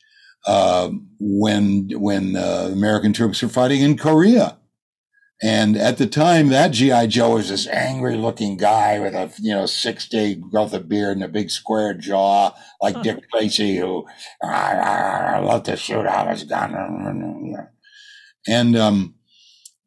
um, 0.47 1.09
when 1.19 1.91
when 1.95 2.37
uh, 2.37 2.71
American 2.73 3.13
troops 3.13 3.43
were 3.43 3.49
fighting 3.49 3.83
in 3.83 3.97
Korea. 3.97 4.59
And 5.43 5.77
at 5.77 5.99
the 5.99 6.07
time, 6.07 6.49
that 6.49 6.71
GI 6.71 7.09
Joe 7.09 7.35
was 7.35 7.51
this 7.51 7.67
angry-looking 7.67 8.57
guy 8.57 8.99
with 8.99 9.15
a 9.15 9.31
you 9.41 9.53
know 9.53 9.67
six-day 9.67 10.37
growth 10.37 10.73
of 10.73 10.89
beard 10.89 11.17
and 11.17 11.25
a 11.25 11.29
big 11.29 11.51
square 11.51 11.93
jaw, 11.93 12.53
like 12.81 13.03
Dick 13.03 13.19
Tracy, 13.31 13.77
who 13.77 14.07
I, 14.43 14.49
I, 14.49 15.35
I 15.35 15.39
love 15.41 15.65
to 15.65 15.77
shoot 15.77 16.07
out 16.07 16.31
his 16.31 16.45
gun. 16.45 17.69
And, 18.47 18.77
um, 18.77 19.15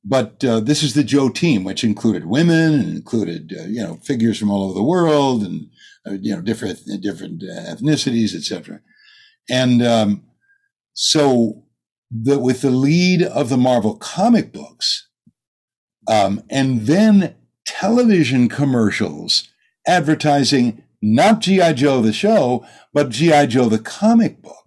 but 0.04 0.44
uh, 0.44 0.60
this 0.60 0.84
is 0.84 0.94
the 0.94 1.04
Joe 1.04 1.30
team, 1.30 1.64
which 1.64 1.84
included 1.84 2.26
women 2.26 2.74
and 2.74 2.90
included, 2.90 3.54
uh, 3.58 3.66
you 3.66 3.84
know, 3.84 3.96
figures 4.04 4.40
from 4.40 4.50
all 4.50 4.64
over 4.64 4.74
the 4.74 4.84
world 4.84 5.44
and, 5.44 5.62
uh, 5.62 5.68
you 6.14 6.36
know, 6.36 6.42
different, 6.42 6.80
different 7.02 7.44
uh, 7.44 7.76
ethnicities, 7.76 8.36
etc. 8.36 8.82
And, 9.50 9.82
um, 9.84 10.24
so 10.94 11.64
the, 12.10 12.40
with 12.40 12.62
the 12.62 12.72
lead 12.72 13.22
of 13.22 13.50
the 13.50 13.58
Marvel 13.58 13.96
comic 13.96 14.52
books, 14.52 15.08
um, 16.08 16.42
and 16.50 16.82
then 16.82 17.36
television 17.66 18.50
commercials 18.50 19.50
advertising 19.86 20.84
not 21.02 21.42
G.I. 21.42 21.74
Joe 21.74 22.02
the 22.02 22.14
show, 22.14 22.66
but 22.94 23.10
G.I. 23.10 23.46
Joe 23.48 23.70
the 23.70 23.80
comic 23.80 24.42
book 24.42 24.58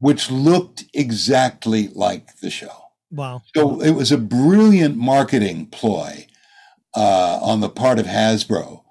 which 0.00 0.30
looked 0.30 0.84
exactly 0.94 1.88
like 1.88 2.38
the 2.40 2.50
show. 2.50 2.72
Wow. 3.10 3.42
So 3.54 3.80
it 3.80 3.92
was 3.92 4.10
a 4.10 4.18
brilliant 4.18 4.96
marketing 4.96 5.66
ploy 5.66 6.26
uh, 6.96 7.38
on 7.42 7.60
the 7.60 7.68
part 7.68 7.98
of 7.98 8.06
Hasbro 8.06 8.82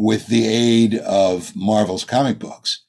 with 0.00 0.26
the 0.26 0.46
aid 0.46 0.94
of 0.96 1.54
Marvel's 1.54 2.04
comic 2.04 2.38
books. 2.38 2.84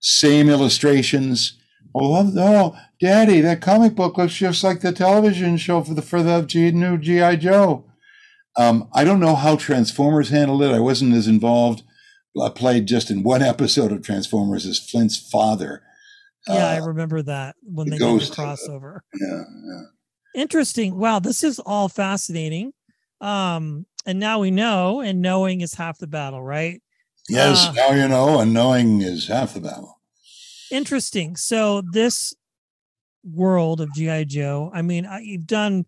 Same 0.00 0.48
illustrations. 0.48 1.58
Oh, 1.94 2.32
oh, 2.36 2.76
Daddy, 3.00 3.40
that 3.40 3.60
comic 3.60 3.94
book 3.94 4.18
looks 4.18 4.34
just 4.34 4.64
like 4.64 4.80
the 4.80 4.92
television 4.92 5.56
show 5.56 5.82
for 5.82 5.94
the 5.94 6.02
for 6.02 6.22
the 6.22 6.42
G, 6.42 6.70
new 6.70 6.98
GI 6.98 7.36
Joe. 7.36 7.84
Um, 8.56 8.88
I 8.92 9.04
don't 9.04 9.20
know 9.20 9.34
how 9.34 9.56
Transformers 9.56 10.30
handled 10.30 10.62
it. 10.62 10.72
I 10.72 10.80
wasn't 10.80 11.14
as 11.14 11.26
involved. 11.26 11.82
I 12.40 12.48
played 12.48 12.86
just 12.86 13.10
in 13.10 13.22
one 13.22 13.42
episode 13.54 13.92
of 13.92 14.02
Transformers 14.02 14.66
as 14.66 14.78
Flint's 14.78 15.16
father 15.16 15.82
yeah, 16.48 16.66
uh, 16.66 16.68
I 16.68 16.76
remember 16.78 17.22
that 17.22 17.56
when 17.62 17.88
they 17.88 17.98
did 17.98 18.20
the 18.20 18.34
crossover. 18.34 19.00
Yeah, 19.18 19.42
yeah. 19.64 20.42
Interesting. 20.42 20.96
Wow, 20.96 21.20
this 21.20 21.42
is 21.42 21.58
all 21.58 21.88
fascinating. 21.88 22.72
Um, 23.20 23.86
and 24.06 24.18
now 24.18 24.40
we 24.40 24.50
know, 24.50 25.00
and 25.00 25.22
knowing 25.22 25.60
is 25.60 25.74
half 25.74 25.98
the 25.98 26.06
battle, 26.06 26.42
right? 26.42 26.82
Yes, 27.28 27.66
uh, 27.66 27.72
now 27.72 27.90
you 27.92 28.06
know, 28.06 28.40
and 28.40 28.52
knowing 28.52 29.00
is 29.00 29.28
half 29.28 29.54
the 29.54 29.60
battle. 29.60 30.00
Interesting. 30.70 31.36
So 31.36 31.82
this 31.92 32.34
world 33.24 33.80
of 33.80 33.94
GI 33.94 34.26
Joe, 34.26 34.70
I 34.74 34.82
mean, 34.82 35.08
you've 35.22 35.46
done 35.46 35.86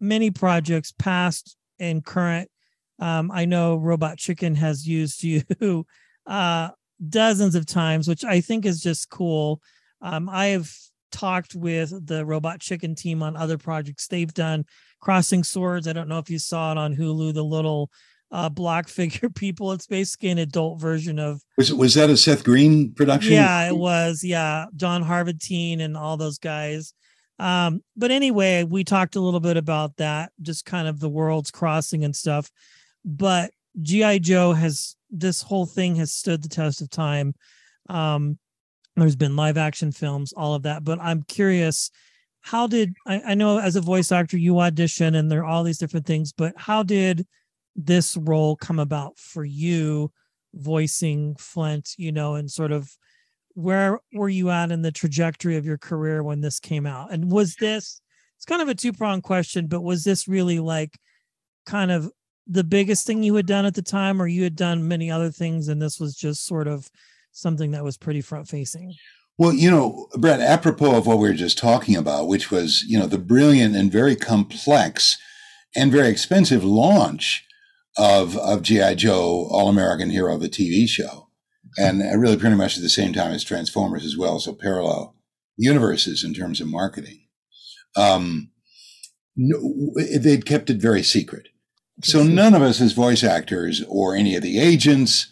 many 0.00 0.30
projects, 0.30 0.92
past 0.92 1.56
and 1.78 2.04
current. 2.04 2.50
Um, 2.98 3.30
I 3.30 3.44
know 3.44 3.76
Robot 3.76 4.18
Chicken 4.18 4.54
has 4.56 4.86
used 4.86 5.22
you 5.24 5.86
uh, 6.26 6.70
dozens 7.08 7.54
of 7.54 7.66
times, 7.66 8.08
which 8.08 8.24
I 8.24 8.40
think 8.40 8.64
is 8.66 8.80
just 8.80 9.08
cool. 9.08 9.60
Um, 10.00 10.28
I 10.28 10.46
have 10.46 10.70
talked 11.12 11.54
with 11.54 12.06
the 12.06 12.24
Robot 12.24 12.60
Chicken 12.60 12.94
team 12.94 13.22
on 13.22 13.36
other 13.36 13.58
projects 13.58 14.08
they've 14.08 14.32
done. 14.32 14.64
Crossing 15.00 15.44
Swords. 15.44 15.86
I 15.86 15.92
don't 15.92 16.08
know 16.08 16.18
if 16.18 16.30
you 16.30 16.38
saw 16.38 16.72
it 16.72 16.78
on 16.78 16.96
Hulu. 16.96 17.34
The 17.34 17.44
little 17.44 17.90
uh, 18.30 18.48
block 18.48 18.88
figure 18.88 19.28
people. 19.28 19.72
It's 19.72 19.86
basically 19.86 20.30
an 20.30 20.38
adult 20.38 20.80
version 20.80 21.18
of. 21.18 21.42
Was 21.56 21.72
was 21.72 21.94
that 21.94 22.10
a 22.10 22.16
Seth 22.16 22.44
Green 22.44 22.92
production? 22.92 23.34
Yeah, 23.34 23.68
it 23.68 23.76
was. 23.76 24.24
Yeah, 24.24 24.66
John 24.74 25.04
Harvatine 25.04 25.80
and 25.80 25.96
all 25.96 26.16
those 26.16 26.38
guys. 26.38 26.94
Um, 27.38 27.82
but 27.96 28.10
anyway, 28.10 28.64
we 28.64 28.84
talked 28.84 29.16
a 29.16 29.20
little 29.20 29.40
bit 29.40 29.56
about 29.56 29.96
that, 29.96 30.30
just 30.40 30.64
kind 30.64 30.86
of 30.86 31.00
the 31.00 31.08
worlds 31.08 31.50
crossing 31.50 32.04
and 32.04 32.14
stuff. 32.14 32.50
But 33.04 33.50
GI 33.80 34.20
Joe 34.20 34.52
has 34.52 34.96
this 35.10 35.42
whole 35.42 35.66
thing 35.66 35.96
has 35.96 36.12
stood 36.12 36.42
the 36.42 36.48
test 36.48 36.82
of 36.82 36.90
time. 36.90 37.34
Um, 37.88 38.38
there's 38.96 39.16
been 39.16 39.36
live 39.36 39.56
action 39.56 39.92
films, 39.92 40.32
all 40.32 40.54
of 40.54 40.62
that. 40.62 40.84
But 40.84 41.00
I'm 41.00 41.22
curious, 41.22 41.90
how 42.40 42.66
did 42.66 42.94
I, 43.06 43.20
I 43.28 43.34
know 43.34 43.58
as 43.58 43.76
a 43.76 43.80
voice 43.80 44.12
actor 44.12 44.36
you 44.36 44.60
audition 44.60 45.14
and 45.14 45.30
there 45.30 45.40
are 45.40 45.46
all 45.46 45.64
these 45.64 45.78
different 45.78 46.06
things, 46.06 46.32
but 46.32 46.54
how 46.56 46.82
did 46.82 47.26
this 47.74 48.16
role 48.16 48.56
come 48.56 48.78
about 48.78 49.18
for 49.18 49.44
you 49.44 50.12
voicing 50.54 51.34
Flint, 51.36 51.94
you 51.96 52.12
know, 52.12 52.34
and 52.34 52.50
sort 52.50 52.72
of 52.72 52.90
where 53.54 54.00
were 54.12 54.28
you 54.28 54.50
at 54.50 54.72
in 54.72 54.82
the 54.82 54.92
trajectory 54.92 55.56
of 55.56 55.64
your 55.64 55.78
career 55.78 56.22
when 56.22 56.40
this 56.40 56.60
came 56.60 56.86
out? 56.86 57.12
And 57.12 57.30
was 57.30 57.56
this 57.56 58.00
it's 58.36 58.44
kind 58.44 58.60
of 58.60 58.68
a 58.68 58.74
two-pronged 58.74 59.22
question, 59.22 59.68
but 59.68 59.82
was 59.82 60.02
this 60.02 60.26
really 60.26 60.58
like 60.58 60.98
kind 61.64 61.92
of 61.92 62.10
the 62.48 62.64
biggest 62.64 63.06
thing 63.06 63.22
you 63.22 63.36
had 63.36 63.46
done 63.46 63.64
at 63.64 63.74
the 63.74 63.82
time 63.82 64.20
or 64.20 64.26
you 64.26 64.42
had 64.42 64.56
done 64.56 64.88
many 64.88 65.12
other 65.12 65.30
things 65.30 65.68
and 65.68 65.80
this 65.80 66.00
was 66.00 66.16
just 66.16 66.44
sort 66.44 66.66
of 66.66 66.90
something 67.32 67.72
that 67.72 67.84
was 67.84 67.96
pretty 67.96 68.20
front 68.20 68.48
facing. 68.48 68.94
Well, 69.38 69.52
you 69.52 69.70
know, 69.70 70.08
Brett, 70.18 70.40
apropos 70.40 70.96
of 70.96 71.06
what 71.06 71.18
we 71.18 71.28
were 71.28 71.34
just 71.34 71.58
talking 71.58 71.96
about, 71.96 72.28
which 72.28 72.50
was, 72.50 72.82
you 72.82 72.98
know, 72.98 73.06
the 73.06 73.18
brilliant 73.18 73.74
and 73.74 73.90
very 73.90 74.14
complex 74.14 75.18
and 75.74 75.90
very 75.90 76.08
expensive 76.08 76.62
launch 76.62 77.44
of, 77.96 78.36
of 78.36 78.62
G.I. 78.62 78.94
Joe, 78.94 79.48
All 79.50 79.68
American 79.68 80.10
Hero, 80.10 80.36
the 80.36 80.48
TV 80.48 80.86
show. 80.86 81.28
And 81.78 82.02
really 82.20 82.36
pretty 82.36 82.56
much 82.56 82.76
at 82.76 82.82
the 82.82 82.90
same 82.90 83.14
time 83.14 83.32
as 83.32 83.42
Transformers 83.42 84.04
as 84.04 84.16
well. 84.16 84.38
So 84.38 84.52
parallel 84.52 85.16
universes 85.56 86.22
in 86.22 86.34
terms 86.34 86.60
of 86.60 86.68
marketing. 86.68 87.26
Um, 87.96 88.50
no, 89.34 89.92
they'd 90.18 90.44
kept 90.44 90.68
it 90.68 90.82
very 90.82 91.02
secret. 91.02 91.48
So 92.02 92.22
none 92.22 92.54
of 92.54 92.62
us 92.62 92.80
as 92.80 92.92
voice 92.92 93.24
actors 93.24 93.82
or 93.88 94.14
any 94.14 94.36
of 94.36 94.42
the 94.42 94.58
agents 94.58 95.30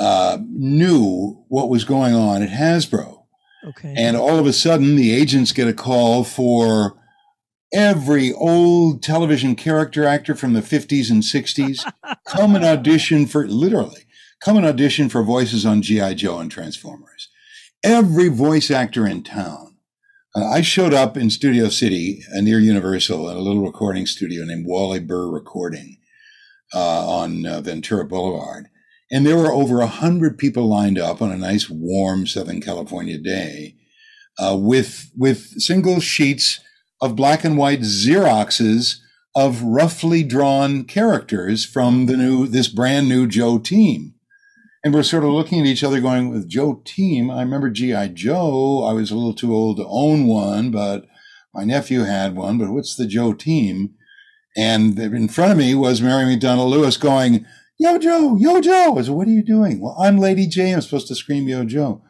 uh, 0.00 0.38
knew 0.48 1.44
what 1.48 1.68
was 1.68 1.84
going 1.84 2.14
on 2.14 2.42
at 2.42 2.48
Hasbro. 2.48 3.24
Okay. 3.68 3.94
And 3.96 4.16
all 4.16 4.38
of 4.38 4.46
a 4.46 4.52
sudden, 4.52 4.96
the 4.96 5.12
agents 5.12 5.52
get 5.52 5.68
a 5.68 5.74
call 5.74 6.24
for 6.24 6.98
every 7.72 8.32
old 8.32 9.02
television 9.02 9.54
character 9.54 10.04
actor 10.04 10.34
from 10.34 10.54
the 10.54 10.62
50s 10.62 11.10
and 11.10 11.22
60s 11.22 11.84
come 12.26 12.56
and 12.56 12.64
audition 12.64 13.26
for 13.26 13.46
literally 13.46 14.06
come 14.40 14.56
and 14.56 14.66
audition 14.66 15.08
for 15.08 15.22
voices 15.22 15.66
on 15.66 15.82
GI 15.82 16.14
Joe 16.14 16.38
and 16.38 16.50
Transformers. 16.50 17.28
Every 17.84 18.28
voice 18.28 18.70
actor 18.70 19.06
in 19.06 19.22
town. 19.22 19.76
Uh, 20.34 20.46
I 20.46 20.62
showed 20.62 20.94
up 20.94 21.16
in 21.16 21.28
Studio 21.28 21.68
City 21.68 22.22
uh, 22.34 22.40
near 22.40 22.58
Universal 22.58 23.28
at 23.28 23.36
a 23.36 23.40
little 23.40 23.64
recording 23.64 24.06
studio 24.06 24.44
named 24.44 24.64
Wally 24.66 25.00
Burr 25.00 25.28
Recording 25.28 25.98
uh, 26.74 27.06
on 27.08 27.44
uh, 27.44 27.60
Ventura 27.60 28.06
Boulevard. 28.06 28.68
And 29.10 29.26
there 29.26 29.36
were 29.36 29.52
over 29.52 29.80
a 29.80 29.86
hundred 29.86 30.38
people 30.38 30.68
lined 30.68 30.98
up 30.98 31.20
on 31.20 31.32
a 31.32 31.36
nice, 31.36 31.68
warm 31.68 32.26
Southern 32.26 32.60
California 32.60 33.18
day 33.18 33.74
uh, 34.38 34.56
with 34.56 35.10
with 35.16 35.60
single 35.60 36.00
sheets 36.00 36.60
of 37.00 37.16
black 37.16 37.44
and 37.44 37.56
white 37.56 37.80
Xeroxes 37.80 38.96
of 39.34 39.62
roughly 39.62 40.22
drawn 40.22 40.84
characters 40.84 41.64
from 41.64 42.06
the 42.06 42.16
new 42.16 42.46
this 42.46 42.68
brand 42.68 43.08
new 43.08 43.26
Joe 43.26 43.58
team. 43.58 44.14
And 44.82 44.94
we're 44.94 45.02
sort 45.02 45.24
of 45.24 45.30
looking 45.30 45.60
at 45.60 45.66
each 45.66 45.84
other 45.84 46.00
going, 46.00 46.30
with 46.30 46.48
Joe 46.48 46.80
team, 46.86 47.30
I 47.30 47.42
remember 47.42 47.68
G.I. 47.68 48.08
Joe. 48.08 48.82
I 48.84 48.94
was 48.94 49.10
a 49.10 49.14
little 49.14 49.34
too 49.34 49.54
old 49.54 49.76
to 49.76 49.86
own 49.86 50.26
one, 50.26 50.70
but 50.70 51.04
my 51.52 51.64
nephew 51.64 52.04
had 52.04 52.34
one. 52.34 52.56
But 52.56 52.70
what's 52.70 52.96
the 52.96 53.06
Joe 53.06 53.34
team? 53.34 53.94
And 54.56 54.98
in 54.98 55.28
front 55.28 55.52
of 55.52 55.58
me 55.58 55.74
was 55.74 56.00
Mary 56.00 56.24
McDonald 56.24 56.70
Lewis 56.70 56.96
going, 56.96 57.44
Yo, 57.80 57.98
Joe, 57.98 58.36
Yo, 58.36 58.60
Joe. 58.60 58.98
I 58.98 59.02
said, 59.02 59.14
What 59.14 59.26
are 59.26 59.32
you 59.32 59.42
doing? 59.42 59.80
Well, 59.80 59.96
I'm 59.98 60.18
Lady 60.18 60.46
Jaye. 60.46 60.74
I'm 60.74 60.80
supposed 60.82 61.08
to 61.08 61.14
scream 61.16 61.48
Yo, 61.48 61.64
Joe. 61.64 62.02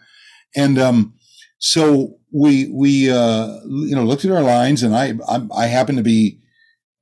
And 0.55 0.79
um, 0.79 1.15
so 1.59 2.19
we, 2.33 2.71
we 2.75 3.11
uh, 3.11 3.61
you 3.65 3.95
know, 3.95 4.05
looked 4.05 4.25
at 4.25 4.33
our 4.33 4.43
lines, 4.43 4.83
and 4.83 4.95
I, 4.95 5.15
I, 5.27 5.47
I 5.57 5.67
happened 5.67 5.99
to 5.99 6.05
be 6.05 6.41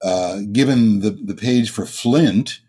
uh, 0.04 0.40
given 0.52 1.00
the, 1.00 1.10
the 1.10 1.34
page 1.34 1.70
for 1.70 1.87
Flint 1.87 2.60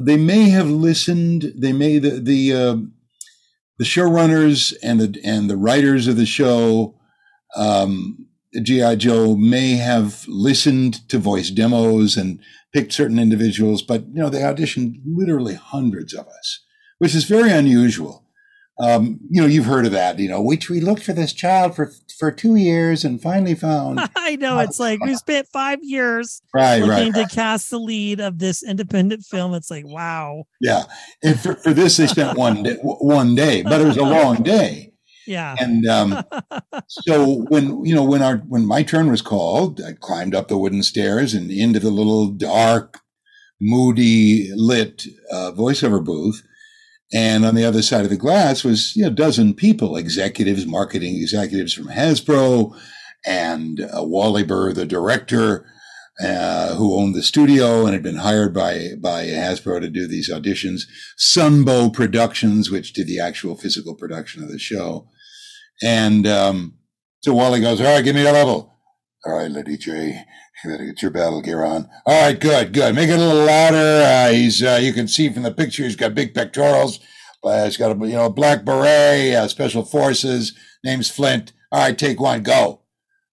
they 0.00 0.16
may 0.16 0.48
have 0.48 0.70
listened. 0.70 1.52
They 1.56 1.72
may 1.72 1.98
the 1.98 2.20
the 2.20 2.52
uh, 2.52 2.76
the 3.78 3.84
showrunners 3.84 4.74
and 4.82 5.00
the 5.00 5.20
and 5.24 5.50
the 5.50 5.56
writers 5.56 6.06
of 6.06 6.16
the 6.16 6.26
show, 6.26 6.98
um, 7.56 8.26
GI 8.60 8.96
Joe 8.96 9.36
may 9.36 9.72
have 9.76 10.24
listened 10.28 11.08
to 11.08 11.18
voice 11.18 11.50
demos 11.50 12.16
and 12.16 12.40
picked 12.72 12.92
certain 12.92 13.18
individuals, 13.18 13.82
but 13.82 14.06
you 14.08 14.14
know 14.14 14.28
they 14.28 14.40
auditioned 14.40 14.96
literally 15.06 15.54
hundreds 15.54 16.14
of 16.14 16.26
us, 16.26 16.64
which 16.98 17.14
is 17.14 17.24
very 17.24 17.50
unusual 17.50 18.22
um, 18.82 19.20
you 19.30 19.40
know, 19.40 19.46
you've 19.46 19.66
heard 19.66 19.86
of 19.86 19.92
that, 19.92 20.18
you 20.18 20.28
know, 20.28 20.40
which 20.40 20.70
we 20.70 20.80
looked 20.80 21.02
for 21.02 21.12
this 21.12 21.32
child 21.32 21.76
for 21.76 21.92
for 22.18 22.30
two 22.30 22.56
years 22.56 23.04
and 23.04 23.20
finally 23.20 23.54
found. 23.54 24.00
I 24.16 24.36
know 24.36 24.58
it's 24.60 24.80
like 24.80 25.00
we 25.04 25.14
spent 25.14 25.46
five 25.48 25.80
years 25.82 26.42
right, 26.54 26.78
looking 26.80 26.88
right, 26.88 27.14
right. 27.14 27.28
to 27.28 27.34
cast 27.34 27.70
the 27.70 27.78
lead 27.78 28.20
of 28.20 28.38
this 28.38 28.62
independent 28.62 29.24
film. 29.24 29.54
It's 29.54 29.70
like 29.70 29.86
wow. 29.86 30.44
Yeah, 30.60 30.84
and 31.22 31.38
for, 31.38 31.54
for 31.54 31.72
this 31.72 31.96
they 31.96 32.06
spent 32.06 32.38
one 32.38 32.62
day, 32.62 32.76
one 32.82 33.34
day, 33.34 33.62
but 33.62 33.80
it 33.80 33.84
was 33.84 33.98
a 33.98 34.02
long 34.04 34.42
day. 34.42 34.91
Yeah, 35.26 35.54
and 35.58 35.86
um, 35.86 36.24
so 36.88 37.44
when 37.48 37.84
you 37.84 37.94
know 37.94 38.04
when 38.04 38.22
our 38.22 38.38
when 38.38 38.66
my 38.66 38.82
turn 38.82 39.10
was 39.10 39.22
called, 39.22 39.80
I 39.80 39.92
climbed 39.92 40.34
up 40.34 40.48
the 40.48 40.58
wooden 40.58 40.82
stairs 40.82 41.34
and 41.34 41.50
into 41.50 41.80
the 41.80 41.90
little 41.90 42.28
dark, 42.28 43.00
moody 43.60 44.50
lit 44.54 45.06
uh, 45.30 45.52
voiceover 45.52 46.04
booth. 46.04 46.42
And 47.14 47.44
on 47.44 47.54
the 47.54 47.64
other 47.64 47.82
side 47.82 48.04
of 48.04 48.10
the 48.10 48.16
glass 48.16 48.64
was 48.64 48.96
you 48.96 49.02
know, 49.02 49.08
a 49.08 49.10
dozen 49.10 49.52
people, 49.52 49.96
executives, 49.98 50.66
marketing 50.66 51.16
executives 51.16 51.74
from 51.74 51.88
Hasbro, 51.88 52.74
and 53.26 53.80
uh, 53.80 54.02
Wally 54.02 54.42
Burr, 54.42 54.72
the 54.72 54.86
director, 54.86 55.66
uh, 56.20 56.74
who 56.74 56.98
owned 56.98 57.14
the 57.14 57.22
studio 57.22 57.84
and 57.84 57.92
had 57.92 58.02
been 58.02 58.16
hired 58.16 58.52
by 58.54 58.90
by 59.00 59.24
Hasbro 59.26 59.80
to 59.80 59.88
do 59.88 60.06
these 60.06 60.30
auditions. 60.30 60.82
Sunbow 61.18 61.92
Productions, 61.92 62.70
which 62.70 62.92
did 62.92 63.06
the 63.06 63.20
actual 63.20 63.56
physical 63.56 63.94
production 63.94 64.42
of 64.42 64.50
the 64.50 64.58
show. 64.58 65.08
And 65.82 66.26
um, 66.26 66.78
so 67.22 67.34
Wally 67.34 67.60
goes, 67.60 67.80
"All 67.80 67.86
right, 67.86 68.04
give 68.04 68.14
me 68.14 68.26
a 68.26 68.32
level." 68.32 68.72
All 69.24 69.36
right, 69.36 69.50
Lady 69.50 69.78
Jaye, 69.78 70.24
you 70.64 70.70
better 70.70 70.84
get 70.84 71.00
your 71.00 71.12
battle 71.12 71.40
gear 71.40 71.62
on. 71.62 71.88
All 72.06 72.22
right, 72.22 72.38
good, 72.38 72.72
good. 72.72 72.92
Make 72.96 73.08
it 73.08 73.14
a 73.14 73.18
little 73.18 73.44
louder. 73.44 74.02
Uh, 74.04 74.32
he's, 74.32 74.60
uh, 74.64 74.80
you 74.82 74.92
can 74.92 75.06
see 75.06 75.28
from 75.28 75.44
the 75.44 75.52
picture, 75.52 75.84
he's 75.84 75.94
got 75.94 76.16
big 76.16 76.34
pectorals. 76.34 76.98
He's 77.44 77.76
got 77.76 77.96
a, 77.96 78.06
you 78.06 78.14
know, 78.14 78.30
black 78.30 78.64
beret, 78.64 79.34
uh, 79.34 79.46
special 79.46 79.84
forces. 79.84 80.54
Name's 80.84 81.08
Flint. 81.08 81.52
All 81.70 81.80
right, 81.80 81.96
take 81.96 82.20
one, 82.20 82.42
go. 82.42 82.81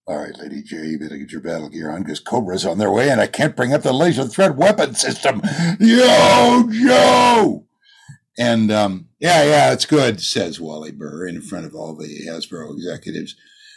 All 0.09 0.17
right, 0.17 0.35
Lady 0.39 0.63
Jaye, 0.63 0.89
you 0.89 0.97
better 0.97 1.17
get 1.17 1.31
your 1.31 1.39
battle 1.39 1.69
gear 1.69 1.91
on 1.91 2.01
because 2.01 2.19
Cobra's 2.19 2.65
on 2.65 2.79
their 2.79 2.89
way 2.89 3.11
and 3.11 3.21
I 3.21 3.27
can't 3.27 3.55
bring 3.55 3.73
up 3.73 3.83
the 3.83 3.93
laser 3.93 4.25
threat 4.25 4.55
weapon 4.55 4.95
system. 4.95 5.39
Yo, 5.79 6.67
Joe! 6.71 7.67
And, 8.35 8.71
um, 8.71 9.09
yeah, 9.19 9.43
yeah, 9.43 9.71
it's 9.71 9.85
good, 9.85 10.19
says 10.19 10.59
Wally 10.59 10.91
Burr 10.91 11.27
in 11.27 11.43
front 11.43 11.67
of 11.67 11.75
all 11.75 11.95
the 11.95 12.25
Hasbro 12.27 12.73
executives. 12.73 13.35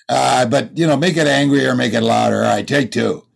Uh, 0.09 0.47
but, 0.47 0.75
you 0.79 0.87
know, 0.87 0.97
make 0.97 1.19
it 1.19 1.27
angrier, 1.27 1.75
make 1.75 1.93
it 1.93 2.01
louder. 2.01 2.41
Right, 2.41 2.67
take 2.67 2.93
two. 2.93 3.27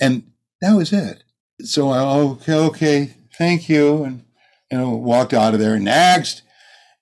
And 0.00 0.24
that 0.60 0.74
was 0.74 0.92
it. 0.92 1.22
So 1.60 1.90
I, 1.90 2.02
okay, 2.02 2.54
okay, 2.54 3.14
thank 3.38 3.68
you. 3.68 4.02
And, 4.02 4.24
you 4.68 4.78
know, 4.78 4.90
walked 4.90 5.32
out 5.32 5.54
of 5.54 5.60
there. 5.60 5.78
Next. 5.78 6.42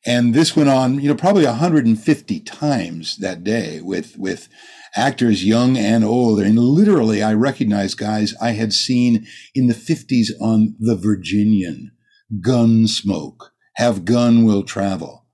And 0.06 0.32
this 0.32 0.56
went 0.56 0.70
on, 0.70 0.98
you 0.98 1.08
know, 1.08 1.14
probably 1.14 1.44
150 1.44 2.40
times 2.40 3.18
that 3.18 3.44
day 3.44 3.80
with, 3.82 4.16
with 4.16 4.48
actors 4.96 5.44
young 5.44 5.76
and 5.76 6.04
old. 6.04 6.40
And 6.40 6.58
literally, 6.58 7.22
I 7.22 7.34
recognized 7.34 7.98
guys 7.98 8.34
I 8.40 8.52
had 8.52 8.72
seen 8.72 9.26
in 9.54 9.66
the 9.66 9.74
50s 9.74 10.28
on 10.40 10.74
The 10.78 10.96
Virginian, 10.96 11.92
Gunsmoke, 12.40 13.50
Have 13.74 14.04
Gun 14.04 14.44
Will 14.44 14.62
Travel. 14.62 15.26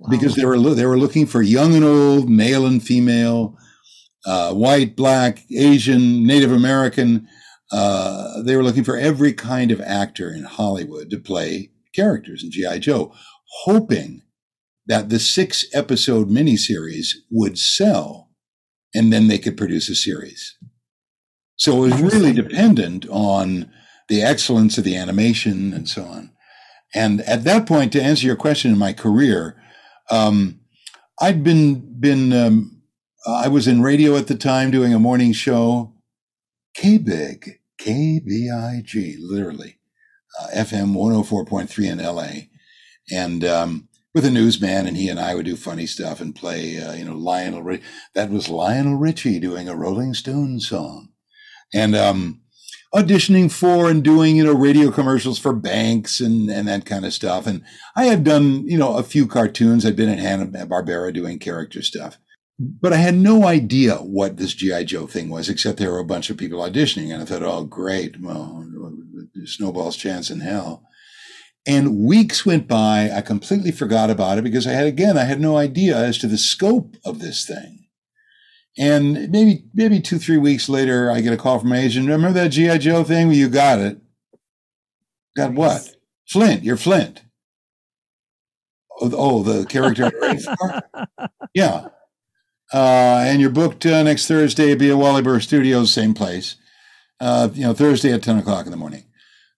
Wow. 0.00 0.08
Because 0.10 0.34
they 0.34 0.44
were, 0.44 0.58
they 0.58 0.86
were 0.86 0.98
looking 0.98 1.26
for 1.26 1.42
young 1.42 1.74
and 1.74 1.84
old, 1.84 2.28
male 2.30 2.66
and 2.66 2.82
female, 2.82 3.56
uh, 4.26 4.52
white, 4.52 4.96
black, 4.96 5.40
Asian, 5.54 6.26
Native 6.26 6.52
American. 6.52 7.28
Uh, 7.70 8.42
they 8.42 8.56
were 8.56 8.62
looking 8.62 8.84
for 8.84 8.96
every 8.96 9.32
kind 9.32 9.70
of 9.70 9.80
actor 9.80 10.32
in 10.32 10.44
Hollywood 10.44 11.10
to 11.10 11.18
play 11.18 11.70
characters 11.94 12.44
in 12.44 12.50
G.I. 12.50 12.78
Joe, 12.78 13.12
hoping 13.64 14.22
that 14.86 15.08
the 15.08 15.18
six 15.18 15.64
episode 15.72 16.28
miniseries 16.28 17.08
would 17.30 17.58
sell 17.58 18.30
and 18.94 19.12
then 19.12 19.28
they 19.28 19.38
could 19.38 19.56
produce 19.56 19.88
a 19.88 19.94
series. 19.94 20.56
So 21.56 21.84
it 21.84 21.92
was 21.92 22.02
really 22.02 22.32
dependent 22.32 23.06
on 23.08 23.70
the 24.08 24.22
excellence 24.22 24.78
of 24.78 24.84
the 24.84 24.96
animation 24.96 25.72
and 25.72 25.88
so 25.88 26.04
on. 26.04 26.30
And 26.94 27.20
at 27.22 27.44
that 27.44 27.66
point, 27.66 27.92
to 27.92 28.02
answer 28.02 28.26
your 28.26 28.36
question 28.36 28.72
in 28.72 28.78
my 28.78 28.92
career, 28.92 29.60
um, 30.10 30.60
I'd 31.20 31.42
been 31.42 31.98
been 31.98 32.32
um, 32.32 32.82
I 33.26 33.48
was 33.48 33.66
in 33.66 33.82
radio 33.82 34.16
at 34.16 34.28
the 34.28 34.36
time 34.36 34.70
doing 34.70 34.94
a 34.94 34.98
morning 34.98 35.32
show, 35.32 35.94
K-Big, 36.76 37.58
K-B-I-G, 37.78 39.16
literally, 39.18 39.78
uh, 40.40 40.48
FM 40.54 40.94
104.3 40.94 41.90
in 41.90 41.98
LA. 41.98 42.55
And, 43.10 43.44
um, 43.44 43.88
with 44.14 44.24
a 44.24 44.30
newsman 44.30 44.86
and 44.86 44.96
he 44.96 45.08
and 45.08 45.20
I 45.20 45.34
would 45.34 45.44
do 45.44 45.56
funny 45.56 45.86
stuff 45.86 46.20
and 46.20 46.34
play, 46.34 46.78
uh, 46.78 46.94
you 46.94 47.04
know, 47.04 47.16
Lionel, 47.16 47.62
Rich- 47.62 47.82
that 48.14 48.30
was 48.30 48.48
Lionel 48.48 48.96
Richie 48.96 49.38
doing 49.38 49.68
a 49.68 49.76
Rolling 49.76 50.14
Stones 50.14 50.68
song. 50.68 51.10
And, 51.74 51.94
um, 51.94 52.40
auditioning 52.94 53.50
for 53.50 53.90
and 53.90 54.02
doing, 54.02 54.36
you 54.36 54.44
know, 54.44 54.54
radio 54.54 54.90
commercials 54.90 55.38
for 55.38 55.52
banks 55.52 56.20
and, 56.20 56.48
and 56.48 56.66
that 56.66 56.86
kind 56.86 57.04
of 57.04 57.12
stuff. 57.12 57.46
And 57.46 57.62
I 57.94 58.04
had 58.04 58.24
done, 58.24 58.66
you 58.66 58.78
know, 58.78 58.96
a 58.96 59.02
few 59.02 59.26
cartoons. 59.26 59.84
I'd 59.84 59.96
been 59.96 60.08
at 60.08 60.18
Hanna-Barbera 60.18 61.12
doing 61.12 61.38
character 61.38 61.82
stuff. 61.82 62.18
But 62.58 62.94
I 62.94 62.96
had 62.96 63.16
no 63.16 63.44
idea 63.44 63.96
what 63.96 64.38
this 64.38 64.54
G.I. 64.54 64.84
Joe 64.84 65.06
thing 65.06 65.28
was, 65.28 65.50
except 65.50 65.78
there 65.78 65.92
were 65.92 65.98
a 65.98 66.06
bunch 66.06 66.30
of 66.30 66.38
people 66.38 66.60
auditioning. 66.60 67.12
And 67.12 67.20
I 67.20 67.26
thought, 67.26 67.42
oh, 67.42 67.64
great. 67.64 68.18
Well, 68.18 68.66
snowball's 69.44 69.96
chance 69.96 70.30
in 70.30 70.40
hell. 70.40 70.84
And 71.66 72.04
weeks 72.04 72.46
went 72.46 72.68
by. 72.68 73.10
I 73.10 73.20
completely 73.22 73.72
forgot 73.72 74.08
about 74.08 74.38
it 74.38 74.44
because 74.44 74.66
I 74.66 74.72
had, 74.72 74.86
again, 74.86 75.18
I 75.18 75.24
had 75.24 75.40
no 75.40 75.56
idea 75.56 75.96
as 75.96 76.16
to 76.18 76.28
the 76.28 76.38
scope 76.38 76.96
of 77.04 77.18
this 77.18 77.44
thing. 77.44 77.86
And 78.78 79.30
maybe, 79.30 79.64
maybe 79.74 80.00
two, 80.00 80.18
three 80.18 80.36
weeks 80.36 80.68
later, 80.68 81.10
I 81.10 81.20
get 81.20 81.32
a 81.32 81.36
call 81.36 81.58
from 81.58 81.70
my 81.70 81.78
agent. 81.78 82.06
Remember 82.06 82.32
that 82.38 82.48
G.I. 82.48 82.78
Joe 82.78 83.02
thing? 83.04 83.28
Well, 83.28 83.36
you 83.36 83.48
got 83.48 83.78
it. 83.78 83.98
Got 85.36 85.54
what? 85.54 85.96
Flint. 86.28 86.62
You're 86.62 86.76
Flint. 86.76 87.22
Oh, 89.00 89.10
oh 89.14 89.42
the 89.42 89.66
character. 89.66 90.10
yeah. 91.54 91.88
Uh, 92.72 93.24
and 93.26 93.40
you're 93.40 93.50
booked 93.50 93.86
uh, 93.86 94.02
next 94.02 94.26
Thursday 94.26 94.72
at 94.72 94.78
Bia 94.78 94.96
Wally 94.96 95.22
Burr 95.22 95.40
Studios, 95.40 95.92
same 95.92 96.14
place. 96.14 96.56
Uh, 97.20 97.48
you 97.54 97.62
know, 97.62 97.72
Thursday 97.72 98.12
at 98.12 98.22
10 98.22 98.38
o'clock 98.38 98.66
in 98.66 98.70
the 98.70 98.76
morning. 98.76 99.04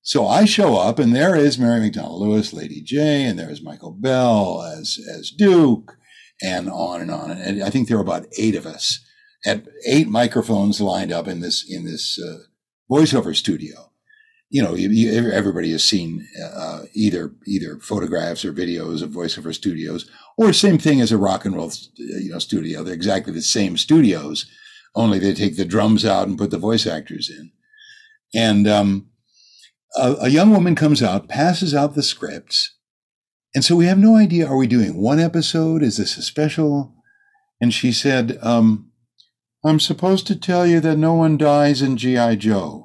So 0.08 0.26
I 0.26 0.46
show 0.46 0.76
up, 0.76 0.98
and 0.98 1.14
there 1.14 1.36
is 1.36 1.58
Mary 1.58 1.80
McDonald 1.80 2.22
Lewis, 2.22 2.54
Lady 2.54 2.82
Jaye, 2.82 3.28
and 3.28 3.38
there's 3.38 3.62
Michael 3.62 3.92
Bell 3.92 4.62
as 4.62 4.98
as 5.06 5.30
Duke, 5.30 5.98
and 6.42 6.70
on 6.70 7.02
and 7.02 7.10
on. 7.10 7.30
And 7.30 7.62
I 7.62 7.68
think 7.68 7.88
there 7.88 7.98
were 7.98 8.02
about 8.02 8.26
eight 8.38 8.54
of 8.54 8.64
us 8.64 9.04
at 9.44 9.66
eight 9.86 10.08
microphones 10.08 10.80
lined 10.80 11.12
up 11.12 11.28
in 11.28 11.40
this 11.40 11.62
in 11.68 11.84
this 11.84 12.18
uh, 12.18 12.38
voiceover 12.90 13.36
studio 13.36 13.88
you 14.50 14.62
know, 14.62 14.74
you, 14.74 14.88
you, 14.88 15.30
everybody 15.30 15.72
has 15.72 15.84
seen 15.84 16.26
uh, 16.42 16.84
either 16.94 17.34
either 17.46 17.78
photographs 17.80 18.44
or 18.44 18.52
videos 18.52 19.02
of 19.02 19.10
voiceover 19.10 19.54
studios, 19.54 20.10
or 20.38 20.52
same 20.52 20.78
thing 20.78 21.00
as 21.00 21.12
a 21.12 21.18
rock 21.18 21.44
and 21.44 21.54
roll, 21.54 21.70
you 21.96 22.30
know, 22.30 22.38
studio. 22.38 22.82
They're 22.82 22.94
exactly 22.94 23.32
the 23.32 23.42
same 23.42 23.76
studios, 23.76 24.50
only 24.94 25.18
they 25.18 25.34
take 25.34 25.56
the 25.56 25.66
drums 25.66 26.04
out 26.04 26.28
and 26.28 26.38
put 26.38 26.50
the 26.50 26.58
voice 26.58 26.86
actors 26.86 27.30
in. 27.30 27.52
And 28.34 28.66
um, 28.66 29.08
a, 29.96 30.16
a 30.22 30.28
young 30.28 30.50
woman 30.50 30.74
comes 30.74 31.02
out, 31.02 31.28
passes 31.28 31.74
out 31.74 31.94
the 31.94 32.02
scripts, 32.02 32.76
and 33.54 33.64
so 33.64 33.76
we 33.76 33.86
have 33.86 33.98
no 33.98 34.16
idea: 34.16 34.46
are 34.46 34.56
we 34.56 34.66
doing 34.66 35.00
one 35.00 35.20
episode? 35.20 35.82
Is 35.82 35.96
this 35.96 36.16
a 36.16 36.22
special? 36.22 36.94
and 37.60 37.74
she 37.74 37.92
said, 37.92 38.38
um, 38.42 38.90
"I'm 39.64 39.80
supposed 39.80 40.26
to 40.28 40.36
tell 40.36 40.66
you 40.66 40.80
that 40.80 40.96
no 40.96 41.14
one 41.14 41.36
dies 41.36 41.82
in 41.82 41.96
GI 41.96 42.36
Joe." 42.36 42.84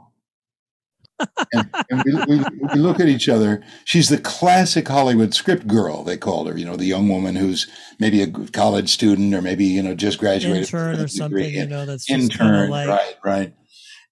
and, 1.53 1.69
and 1.89 2.03
we, 2.03 2.37
we, 2.37 2.43
we, 2.73 2.79
look 2.79 2.99
at 2.99 3.07
each 3.07 3.29
other. 3.29 3.63
She's 3.85 4.09
the 4.09 4.17
classic 4.17 4.87
Hollywood 4.87 5.33
script 5.33 5.67
girl, 5.67 6.03
they 6.03 6.17
called 6.17 6.47
her. 6.49 6.57
You 6.57 6.65
know, 6.65 6.75
the 6.75 6.85
young 6.85 7.07
woman 7.07 7.35
who's 7.35 7.67
maybe 7.99 8.21
a 8.21 8.27
college 8.27 8.89
student 8.89 9.33
or 9.33 9.41
maybe 9.41 9.65
you 9.65 9.81
know 9.81 9.95
just 9.95 10.19
graduated 10.19 10.63
intern 10.63 10.99
or 10.99 11.07
something. 11.07 11.53
You 11.53 11.67
know, 11.67 11.85
that's 11.85 12.09
intern, 12.09 12.69
like, 12.69 12.89
right, 12.89 13.15
right. 13.23 13.53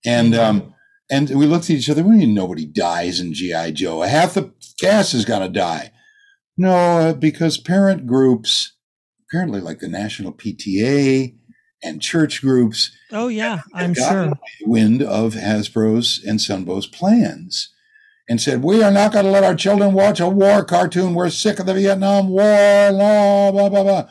And 0.06 0.36
um, 0.36 0.74
and 1.12 1.30
we 1.30 1.46
looked 1.46 1.66
at 1.66 1.72
each 1.72 1.90
other. 1.90 2.04
We 2.04 2.20
didn't 2.20 2.34
nobody 2.34 2.66
dies 2.66 3.20
in 3.20 3.34
GI 3.34 3.74
Joe. 3.74 4.02
Half 4.02 4.34
the 4.34 4.54
cast 4.80 5.14
is 5.14 5.26
gonna 5.26 5.50
die. 5.50 5.92
No, 6.58 7.16
because 7.18 7.58
parent 7.58 8.08
groups, 8.08 8.74
apparently 9.28 9.60
like 9.60 9.80
the 9.80 9.90
National 9.90 10.32
PTA 10.32 11.36
and 11.84 12.02
church 12.02 12.42
groups. 12.42 12.92
Oh 13.12 13.28
yeah, 13.28 13.62
I'm 13.74 13.94
sure. 13.94 14.34
Wind 14.62 15.02
of 15.02 15.34
Hasbro's 15.34 16.24
and 16.26 16.40
Sunbow's 16.40 16.88
plans, 16.88 17.74
and 18.30 18.40
said, 18.40 18.64
"We 18.64 18.82
are 18.82 18.92
not 18.92 19.12
going 19.12 19.26
to 19.26 19.32
let 19.32 19.44
our 19.44 19.56
children 19.56 19.94
watch 19.94 20.22
a 20.22 20.30
war 20.30 20.64
cartoon. 20.64 21.14
We're 21.14 21.30
sick 21.30 21.60
of 21.60 21.66
the 21.66 21.74
Vietnam 21.74 22.30
War." 22.30 22.42
Blah 22.92 23.52
blah 23.52 23.70
blah 23.70 23.84
blah. 23.84 24.10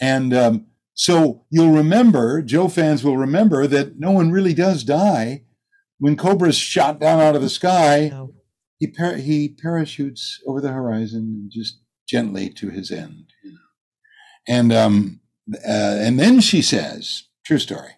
And 0.00 0.32
um, 0.32 0.66
so 0.94 1.44
you'll 1.50 1.72
remember, 1.72 2.40
Joe 2.42 2.68
fans 2.68 3.04
will 3.04 3.18
remember 3.18 3.66
that 3.66 3.98
no 3.98 4.12
one 4.12 4.30
really 4.30 4.54
does 4.54 4.82
die 4.82 5.42
when 6.02 6.16
Cobra's 6.16 6.56
shot 6.56 6.98
down 6.98 7.20
out 7.20 7.36
of 7.36 7.42
the 7.42 7.48
sky. 7.48 8.08
No. 8.10 8.34
He 8.80 8.88
par- 8.88 9.18
he 9.18 9.48
parachutes 9.48 10.40
over 10.48 10.60
the 10.60 10.72
horizon 10.72 11.48
just 11.48 11.78
gently 12.08 12.50
to 12.54 12.70
his 12.70 12.90
end. 12.90 13.26
You 13.44 13.52
know? 13.52 13.58
And 14.48 14.72
um, 14.72 15.20
uh, 15.54 15.98
and 16.00 16.18
then 16.18 16.40
she 16.40 16.60
says, 16.60 17.28
true 17.46 17.60
story. 17.60 17.92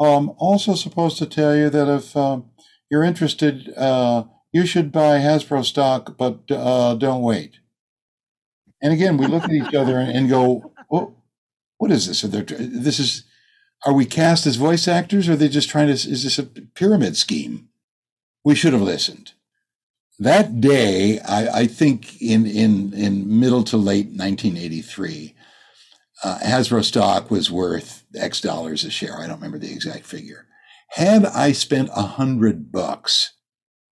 I'm 0.00 0.30
also 0.30 0.74
supposed 0.74 1.18
to 1.18 1.26
tell 1.26 1.54
you 1.54 1.70
that 1.70 1.88
if 1.88 2.16
um, 2.16 2.50
you're 2.90 3.04
interested, 3.04 3.72
uh, 3.76 4.24
you 4.50 4.66
should 4.66 4.90
buy 4.90 5.18
Hasbro 5.18 5.64
stock, 5.64 6.18
but 6.18 6.40
uh, 6.50 6.96
don't 6.96 7.22
wait. 7.22 7.60
And 8.82 8.92
again, 8.92 9.16
we 9.16 9.28
look 9.28 9.44
at 9.44 9.52
each 9.52 9.74
other 9.74 9.98
and, 9.98 10.10
and 10.10 10.28
go, 10.28 10.72
oh, 10.90 11.14
"What 11.76 11.92
is 11.92 12.08
this? 12.08 12.24
Are 12.24 12.28
there, 12.28 12.42
this 12.42 12.98
is 12.98 13.27
are 13.86 13.92
we 13.92 14.04
cast 14.04 14.46
as 14.46 14.56
voice 14.56 14.88
actors, 14.88 15.28
or 15.28 15.32
are 15.32 15.36
they 15.36 15.48
just 15.48 15.68
trying 15.68 15.86
to? 15.88 15.92
Is 15.92 16.24
this 16.24 16.38
a 16.38 16.44
pyramid 16.44 17.16
scheme?" 17.16 17.68
We 18.44 18.54
should 18.54 18.72
have 18.72 18.82
listened. 18.82 19.32
That 20.18 20.60
day, 20.60 21.20
I, 21.20 21.60
I 21.60 21.66
think 21.66 22.20
in 22.20 22.46
in 22.46 22.92
in 22.92 23.38
middle 23.38 23.62
to 23.64 23.76
late 23.76 24.06
1983, 24.06 25.34
uh, 26.24 26.38
Hasbro 26.42 26.84
stock 26.84 27.30
was 27.30 27.50
worth 27.50 28.04
X 28.14 28.40
dollars 28.40 28.84
a 28.84 28.90
share. 28.90 29.18
I 29.18 29.26
don't 29.26 29.36
remember 29.36 29.58
the 29.58 29.72
exact 29.72 30.06
figure. 30.06 30.46
Had 30.90 31.26
I 31.26 31.52
spent 31.52 31.90
a 31.94 32.02
hundred 32.02 32.72
bucks 32.72 33.34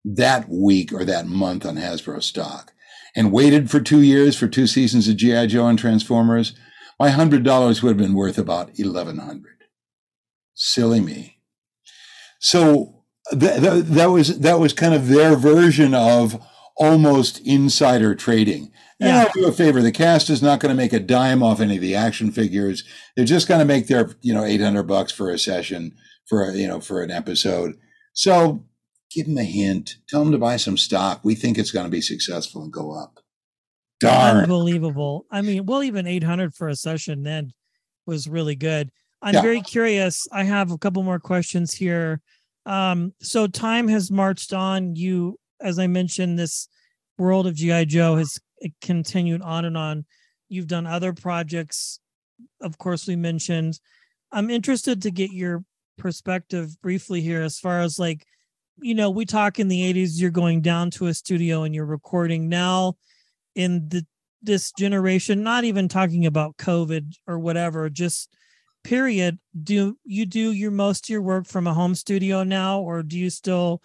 that 0.06 0.48
week 0.48 0.94
or 0.94 1.04
that 1.06 1.28
month 1.28 1.66
on 1.66 1.76
Hasbro 1.76 2.22
stock 2.22 2.74
and 3.16 3.32
waited 3.32 3.70
for 3.70 3.80
two 3.80 4.02
years 4.02 4.38
for 4.38 4.48
two 4.48 4.68
seasons 4.68 5.08
of 5.08 5.18
G.I. 5.18 5.48
Joe 5.48 5.68
and 5.68 5.80
Transformers, 5.80 6.54
my 7.00 7.10
hundred 7.10 7.44
dollars 7.44 7.82
would 7.82 7.90
have 7.90 7.98
been 7.98 8.14
worth 8.14 8.38
about 8.38 8.80
eleven 8.80 9.18
hundred. 9.18 9.53
Silly 10.56 11.00
me. 11.00 11.40
So 12.40 13.04
th- 13.32 13.62
th- 13.62 13.84
that 13.86 14.08
was 14.08 14.40
that 14.40 14.60
was 14.60 14.74
kind 14.74 14.94
of 14.94 15.08
their 15.08 15.36
version 15.36 15.94
of 15.94 16.42
almost 16.76 17.40
insider 17.46 18.16
trading. 18.16 18.72
And 19.00 19.10
yeah. 19.10 19.24
I'll 19.24 19.32
do 19.34 19.48
a 19.48 19.52
favor. 19.52 19.82
The 19.82 19.92
cast 19.92 20.30
is 20.30 20.42
not 20.42 20.60
going 20.60 20.76
to 20.76 20.82
make 20.82 20.94
a 20.94 21.00
dime 21.00 21.44
off 21.44 21.60
any 21.60 21.76
of 21.76 21.82
the 21.82 21.96
action 21.96 22.32
figures. 22.32 22.84
They're 23.16 23.26
just 23.26 23.48
going 23.48 23.60
to 23.60 23.66
make 23.66 23.88
their, 23.88 24.12
you 24.22 24.34
know, 24.34 24.44
800 24.44 24.84
bucks 24.84 25.12
for 25.12 25.30
a 25.30 25.38
session 25.38 25.96
for, 26.26 26.44
a, 26.44 26.54
you 26.54 26.68
know, 26.68 26.80
for 26.80 27.02
an 27.02 27.12
episode. 27.12 27.76
So 28.14 28.64
give 29.12 29.26
them 29.26 29.38
a 29.38 29.44
hint. 29.44 29.98
Tell 30.08 30.24
them 30.24 30.32
to 30.32 30.38
buy 30.38 30.58
some 30.58 30.78
stock. 30.78 31.22
We 31.24 31.36
think 31.36 31.58
it's 31.58 31.72
going 31.72 31.86
to 31.86 31.92
be 31.92 32.02
successful 32.02 32.64
and 32.64 32.72
go 32.72 32.98
up. 32.98 33.20
Darn. 34.00 34.38
Unbelievable. 34.38 35.26
I 35.32 35.42
mean, 35.42 35.66
well, 35.66 35.84
even 35.84 36.08
800 36.08 36.54
for 36.54 36.68
a 36.68 36.76
session 36.76 37.24
then 37.24 37.54
was 38.06 38.28
really 38.28 38.56
good. 38.56 38.92
I'm 39.24 39.36
yeah. 39.36 39.42
very 39.42 39.62
curious. 39.62 40.28
I 40.34 40.44
have 40.44 40.72
a 40.72 40.78
couple 40.78 41.02
more 41.02 41.20
questions 41.20 41.74
here. 41.74 42.22
Um, 42.66 43.14
so 43.22 43.48
time 43.48 43.88
has 43.88 44.12
marched 44.12 44.54
on. 44.54 44.98
You, 44.98 45.40
as 45.62 45.80
I 45.80 45.88
mentioned, 45.88 46.38
this 46.38 46.68
world 47.18 47.48
of 47.48 47.56
GI 47.56 47.86
Joe 47.86 48.18
has 48.18 48.38
continued 48.82 49.42
on 49.42 49.64
and 49.64 49.78
on. 49.78 50.06
You've 50.50 50.68
done 50.68 50.86
other 50.86 51.14
projects, 51.14 52.00
of 52.62 52.78
course, 52.78 53.08
we 53.08 53.16
mentioned. 53.16 53.80
I'm 54.32 54.50
interested 54.50 55.02
to 55.04 55.12
get 55.12 55.32
your 55.32 55.64
perspective 55.98 56.76
briefly 56.82 57.22
here 57.22 57.42
as 57.42 57.60
far 57.60 57.80
as 57.80 57.98
like, 57.98 58.26
you 58.78 58.94
know, 58.94 59.10
we 59.10 59.26
talk 59.26 59.58
in 59.58 59.70
the 59.70 59.94
80s, 59.94 60.20
you're 60.20 60.32
going 60.32 60.62
down 60.62 60.92
to 60.92 61.08
a 61.08 61.14
studio 61.14 61.64
and 61.64 61.74
you're 61.74 61.86
recording 61.86 62.50
now 62.50 62.96
in 63.56 63.88
the 63.88 64.06
this 64.42 64.74
generation, 64.78 65.42
not 65.42 65.64
even 65.64 65.88
talking 65.88 66.26
about 66.26 66.58
COVID 66.58 67.14
or 67.28 67.40
whatever, 67.40 67.90
just 67.90 68.30
period. 68.84 69.40
Do 69.62 69.98
you 70.04 70.26
do 70.26 70.52
your 70.52 70.72
most 70.72 71.06
of 71.06 71.10
your 71.10 71.22
work 71.22 71.48
from 71.48 71.68
a 71.68 71.74
home 71.74 71.96
studio 71.96 72.44
now, 72.44 72.80
or 72.80 73.04
do 73.04 73.18
you 73.18 73.30
still 73.30 73.82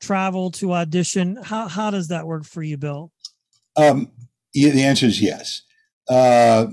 travel 0.00 0.50
to 0.52 0.72
audition? 0.72 1.38
How 1.42 1.68
how 1.68 1.90
does 1.90 2.08
that 2.08 2.26
work 2.26 2.44
for 2.44 2.62
you, 2.62 2.76
Bill? 2.76 3.12
Um, 3.76 4.10
yeah, 4.54 4.70
the 4.70 4.84
answer 4.84 5.06
is 5.06 5.20
yes. 5.20 5.62
Uh, 6.08 6.66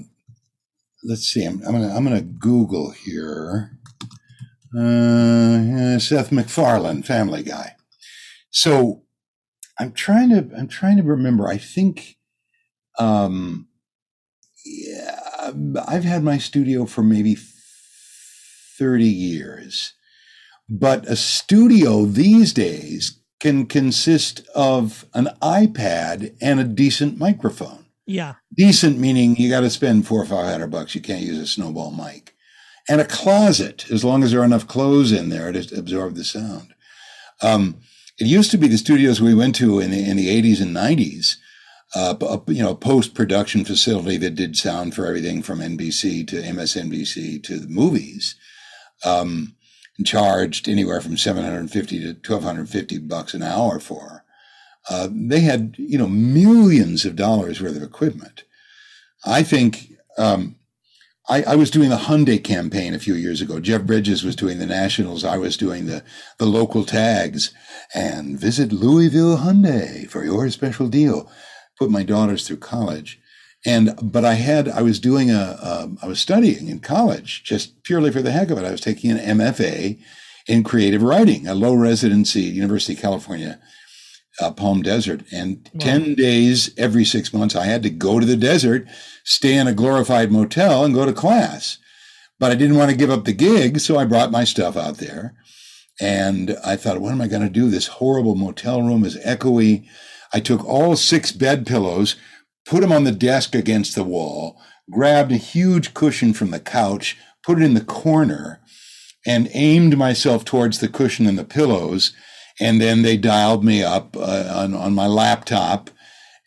let's 1.04 1.24
see. 1.28 1.44
I'm, 1.44 1.62
I'm, 1.66 1.74
gonna 1.74 1.96
I'm 1.96 2.04
gonna 2.04 2.22
Google 2.22 2.92
here. 2.92 3.78
Uh, 4.76 6.00
Seth 6.00 6.32
MacFarlane, 6.32 7.04
Family 7.04 7.44
Guy. 7.44 7.76
So 8.50 9.04
I'm 9.80 9.92
trying 9.92 10.30
to 10.30 10.50
I'm 10.58 10.68
trying 10.68 10.98
to 10.98 11.04
remember. 11.04 11.48
I 11.48 11.58
think 11.58 12.18
um, 12.98 13.68
yeah, 14.66 15.52
I've 15.88 16.04
had 16.04 16.24
my 16.24 16.38
studio 16.38 16.86
for 16.86 17.04
maybe 17.04 17.36
30 18.78 19.06
years. 19.06 19.94
But 20.70 21.08
a 21.08 21.16
studio 21.16 22.06
these 22.06 22.54
days 22.54 23.20
can 23.40 23.66
consist 23.66 24.48
of 24.56 25.06
an 25.14 25.28
iPad 25.42 26.36
and 26.42 26.60
a 26.60 26.64
decent 26.64 27.18
microphone. 27.18 27.86
Yeah. 28.06 28.36
Decent 28.56 29.00
meaning 29.00 29.36
you 29.36 29.50
got 29.50 29.62
to 29.62 29.70
spend 29.70 30.08
four 30.08 30.22
or 30.22 30.26
five 30.26 30.46
hundred 30.46 30.72
bucks. 30.72 30.96
You 30.96 31.02
can't 31.02 31.22
use 31.22 31.38
a 31.38 31.48
snowball 31.48 31.92
mic. 31.92 32.36
And 32.88 33.00
a 33.00 33.06
closet, 33.06 33.90
as 33.92 34.04
long 34.04 34.24
as 34.24 34.32
there 34.32 34.42
are 34.42 34.46
enough 34.46 34.68
clothes 34.68 35.12
in 35.12 35.30
there 35.30 35.52
to 35.52 35.78
absorb 35.78 36.16
the 36.16 36.24
sound. 36.24 36.74
Um, 37.42 37.78
it 38.20 38.28
used 38.28 38.52
to 38.52 38.58
be 38.58 38.68
the 38.68 38.78
studios 38.78 39.22
we 39.22 39.34
went 39.34 39.56
to 39.56 39.80
in 39.80 39.92
the, 39.92 40.10
in 40.10 40.18
the 40.18 40.28
80s 40.28 40.62
and 40.62 40.76
90s, 40.76 41.38
uh, 41.96 42.16
a, 42.22 42.52
you 42.52 42.62
know, 42.62 42.76
post 42.76 43.14
production 43.14 43.66
facility 43.66 44.18
that 44.18 44.36
did 44.36 44.58
sound 44.58 44.96
for 44.96 45.06
everything 45.06 45.42
from 45.42 45.60
NBC 45.60 46.28
to 46.28 46.42
MSNBC 46.42 47.42
to 47.44 47.60
the 47.60 47.68
movies. 47.68 48.36
Um, 49.06 49.56
charged 50.06 50.68
anywhere 50.68 51.02
from 51.02 51.18
750 51.18 52.00
to 52.00 52.08
1250 52.08 52.98
bucks 53.00 53.34
an 53.34 53.44
hour 53.44 53.80
for. 53.80 54.24
Uh, 54.90 55.08
they 55.12 55.42
had, 55.42 55.76
you 55.78 55.98
know, 55.98 56.08
millions 56.08 57.06
of 57.06 57.16
dollars 57.16 57.62
worth 57.62 57.76
of 57.76 57.84
equipment. 57.84 58.44
I 59.26 59.44
think 59.44 59.94
um, 60.18 60.56
I, 61.30 61.44
I, 61.44 61.56
was 61.56 61.72
doing 61.72 61.90
the 61.90 61.96
Hyundai 61.96 62.44
campaign 62.44 62.94
a 62.94 63.00
few 63.00 63.14
years 63.14 63.40
ago. 63.40 63.60
Jeff 63.62 63.84
Bridges 63.84 64.24
was 64.24 64.36
doing 64.36 64.60
the 64.60 64.66
Nationals. 64.66 65.24
I 65.24 65.38
was 65.38 65.56
doing 65.56 65.86
the, 65.86 66.04
the 66.38 66.46
local 66.46 66.84
tags. 66.84 67.54
And 67.96 68.38
visit 68.38 68.74
Louisville 68.74 69.38
Hyundai 69.38 70.10
for 70.10 70.26
your 70.26 70.50
special 70.50 70.88
deal. 70.90 71.32
Put 71.80 71.90
my 71.90 72.04
daughters 72.04 72.46
through 72.46 72.58
college. 72.58 73.22
And, 73.66 73.98
but 74.02 74.26
I 74.26 74.34
had, 74.34 74.68
I 74.68 74.82
was 74.82 75.00
doing 75.00 75.32
a, 75.32 75.58
a, 75.62 75.92
I 76.02 76.08
was 76.08 76.20
studying 76.20 76.68
in 76.68 76.80
college 76.80 77.44
just 77.44 77.82
purely 77.84 78.12
for 78.12 78.22
the 78.22 78.32
heck 78.32 78.50
of 78.50 78.58
it. 78.58 78.66
I 78.66 78.72
was 78.72 78.82
taking 78.82 79.12
an 79.12 79.38
MFA 79.38 80.00
in 80.48 80.64
creative 80.64 81.02
writing, 81.02 81.48
a 81.48 81.56
low 81.56 81.74
residency 81.74 82.50
at 82.50 82.54
University 82.54 82.94
of 82.94 83.00
California, 83.00 83.60
uh, 84.42 84.52
Palm 84.52 84.82
Desert. 84.82 85.24
And 85.32 85.70
wow. 85.74 85.80
10 85.80 86.16
days 86.16 86.72
every 86.78 87.06
six 87.06 87.34
months, 87.34 87.56
I 87.56 87.66
had 87.66 87.84
to 87.84 87.90
go 87.90 88.20
to 88.20 88.26
the 88.26 88.36
desert, 88.36 88.86
stay 89.24 89.56
in 89.56 89.68
a 89.68 89.74
glorified 89.74 90.32
motel 90.32 90.84
and 90.84 90.94
go 90.94 91.06
to 91.06 91.14
class. 91.14 91.78
But 92.40 92.52
I 92.52 92.56
didn't 92.56 92.78
want 92.78 92.92
to 92.92 92.98
give 92.98 93.10
up 93.10 93.24
the 93.24 93.34
gig. 93.34 93.80
So 93.80 93.98
I 93.98 94.06
brought 94.06 94.32
my 94.32 94.44
stuff 94.44 94.76
out 94.76 94.98
there. 94.98 95.36
And 96.02 96.58
I 96.66 96.76
thought, 96.76 97.00
what 97.00 97.12
am 97.12 97.22
I 97.22 97.28
going 97.28 97.44
to 97.44 97.50
do? 97.50 97.70
This 97.70 97.88
horrible 97.88 98.36
motel 98.36 98.82
room 98.82 99.06
is 99.06 99.18
echoey. 99.24 99.88
I 100.34 100.40
took 100.40 100.66
all 100.66 100.96
six 100.96 101.32
bed 101.32 101.68
pillows, 101.68 102.16
put 102.66 102.84
him 102.84 102.92
on 102.92 103.04
the 103.04 103.12
desk 103.12 103.56
against 103.56 103.96
the 103.96 104.04
wall, 104.04 104.60
grabbed 104.92 105.32
a 105.32 105.38
huge 105.38 105.94
cushion 105.94 106.34
from 106.34 106.52
the 106.52 106.60
couch, 106.60 107.18
put 107.44 107.62
it 107.62 107.64
in 107.64 107.74
the 107.74 107.82
corner, 107.84 108.62
and 109.26 109.50
aimed 109.54 109.98
myself 109.98 110.44
towards 110.44 110.80
the 110.80 110.88
cushion 110.88 111.26
and 111.26 111.38
the 111.38 111.44
pillows. 111.44 112.14
And 112.60 112.80
then 112.80 113.02
they 113.02 113.18
dialed 113.18 113.64
me 113.64 113.84
up 113.84 114.16
uh, 114.16 114.54
on, 114.56 114.74
on 114.74 114.94
my 114.94 115.08
laptop. 115.08 115.90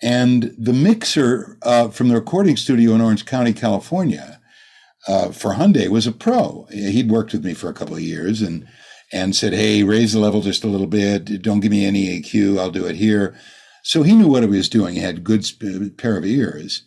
And 0.03 0.55
the 0.59 0.73
mixer 0.73 1.59
uh, 1.63 1.89
from 1.89 2.09
the 2.09 2.15
recording 2.15 2.57
studio 2.57 2.93
in 2.93 3.01
Orange 3.01 3.25
County, 3.25 3.53
California, 3.53 4.41
uh, 5.09 5.31
for 5.31 5.55
Hyundai 5.55 5.89
was 5.89 6.07
a 6.07 6.13
pro. 6.13 6.67
He'd 6.71 7.11
worked 7.11 7.33
with 7.33 7.45
me 7.45 7.55
for 7.55 7.69
a 7.69 7.75
couple 7.75 7.95
of 7.95 8.03
years 8.03 8.43
and 8.43 8.67
and 9.13 9.37
said, 9.37 9.53
"Hey, 9.53 9.85
raise 9.85 10.13
the 10.13 10.19
level 10.19 10.41
just 10.41 10.65
a 10.65 10.69
little 10.69 10.87
bit. 10.87 11.43
Don't 11.43 11.61
give 11.61 11.71
me 11.71 11.87
any 11.87 12.21
EQ. 12.21 12.59
I'll 12.59 12.71
do 12.71 12.87
it 12.87 12.97
here." 12.97 13.35
So 13.87 14.03
he 14.03 14.17
knew 14.17 14.27
what 14.27 14.43
he 14.43 14.49
was 14.49 14.69
doing. 14.69 14.95
He 14.95 15.01
had 15.01 15.19
a 15.19 15.21
good 15.21 15.47
pair 15.97 16.17
of 16.17 16.25
ears. 16.25 16.83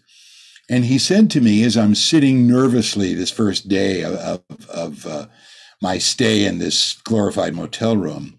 And 0.70 0.84
he 0.84 1.00
said 1.00 1.32
to 1.32 1.40
me 1.40 1.64
as 1.64 1.78
I'm 1.78 1.96
sitting 1.96 2.46
nervously 2.46 3.14
this 3.14 3.32
first 3.32 3.70
day 3.70 4.04
of, 4.04 4.44
of, 4.68 5.06
uh, 5.06 5.28
my 5.82 5.98
stay 5.98 6.46
in 6.46 6.60
this 6.60 7.00
glorified 7.06 7.56
motel 7.56 7.96
room, 7.96 8.38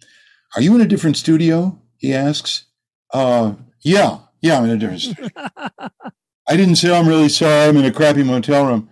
Are 0.54 0.60
you 0.60 0.74
in 0.74 0.82
a 0.82 0.86
different 0.86 1.16
studio? 1.16 1.80
He 1.96 2.12
asks. 2.12 2.66
Uh, 3.14 3.54
yeah, 3.80 4.18
yeah, 4.42 4.58
I'm 4.58 4.64
in 4.64 4.70
a 4.72 4.76
different 4.76 5.00
studio. 5.00 5.30
I 6.46 6.56
didn't 6.56 6.76
say 6.76 6.94
I'm 6.94 7.08
really 7.08 7.30
sorry. 7.30 7.66
I'm 7.66 7.78
in 7.78 7.86
a 7.86 7.90
crappy 7.90 8.22
motel 8.22 8.66
room. 8.66 8.90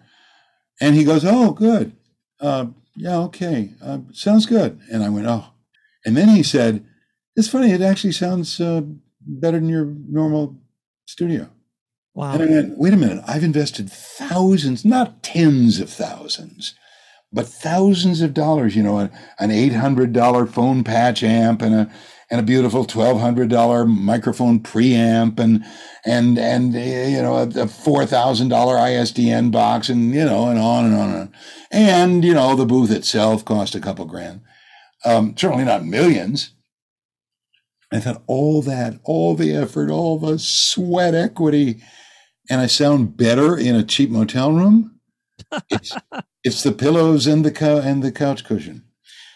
And 0.81 0.95
he 0.95 1.05
goes, 1.05 1.27
Oh, 1.27 1.53
good. 1.53 1.93
Uh, 2.41 2.69
yeah, 2.97 3.19
okay. 3.19 3.75
Uh, 3.83 3.99
sounds 4.13 4.47
good. 4.47 4.81
And 4.91 5.03
I 5.03 5.11
went, 5.11 5.27
Oh. 5.27 5.45
And 6.07 6.17
then 6.17 6.31
he 6.31 6.43
said, 6.43 6.87
It's 7.37 7.49
funny. 7.49 7.71
It 7.73 7.83
actually 7.83 8.13
sounds 8.13 8.59
uh, 8.63 8.81
better 9.29 9.61
than 9.61 9.69
your 9.69 9.85
normal 9.85 10.59
studio. 11.07 11.49
Wow. 12.15 12.33
And 12.33 12.43
I 12.43 12.47
went, 12.47 12.79
Wait 12.79 12.93
a 12.95 12.97
minute. 12.97 13.23
I've 13.29 13.45
invested 13.45 13.91
thousands, 13.91 14.85
not 14.85 15.23
tens 15.23 15.79
of 15.79 15.91
thousands, 15.91 16.75
but 17.33 17.47
thousands 17.47 18.23
of 18.23 18.35
dollars, 18.35 18.75
you 18.75 18.83
know, 18.83 18.99
an, 18.99 19.11
an 19.39 19.51
$800 19.51 20.49
phone 20.49 20.83
patch 20.83 21.23
amp 21.23 21.63
and 21.63 21.75
a, 21.75 21.93
and 22.31 22.41
a 22.41 22.43
beautiful 22.43 22.85
$1,200 22.85 23.87
microphone 23.89 24.61
preamp 24.61 25.39
and, 25.39 25.65
and, 26.05 26.39
and, 26.39 26.75
you 26.75 27.23
know, 27.23 27.37
a, 27.37 27.45
a 27.45 27.67
$4,000 27.67 28.51
ISDN 28.51 29.51
box 29.51 29.89
and, 29.89 30.13
you 30.13 30.25
know, 30.25 30.49
and 30.49 30.59
on 30.59 30.87
and 30.87 30.95
on 30.95 31.11
and 31.11 31.19
on. 31.21 31.35
And, 31.71 32.25
you 32.25 32.35
know, 32.35 32.55
the 32.55 32.67
booth 32.67 32.91
itself 32.91 33.45
cost 33.45 33.75
a 33.75 33.81
couple 33.81 34.05
grand. 34.05 34.41
Um, 35.05 35.37
certainly 35.37 35.65
not 35.65 35.87
millions. 35.87 36.51
I 37.93 38.01
thought 38.01 38.23
all 38.27 38.63
that, 38.63 38.99
all 39.05 39.35
the 39.35 39.55
effort, 39.55 39.91
all 39.91 40.19
the 40.19 40.39
sweat 40.39 41.15
equity, 41.15 41.83
and 42.51 42.61
I 42.61 42.67
sound 42.67 43.17
better 43.17 43.57
in 43.57 43.75
a 43.75 43.85
cheap 43.85 44.11
motel 44.11 44.53
room. 44.53 45.01
It's, 45.71 45.97
it's 46.45 46.63
the 46.63 46.73
pillows 46.73 47.27
and 47.27 47.45
the 47.45 47.51
co- 47.51 47.81
and 47.81 48.03
the 48.03 48.13
couch 48.13 48.45
cushion. 48.45 48.85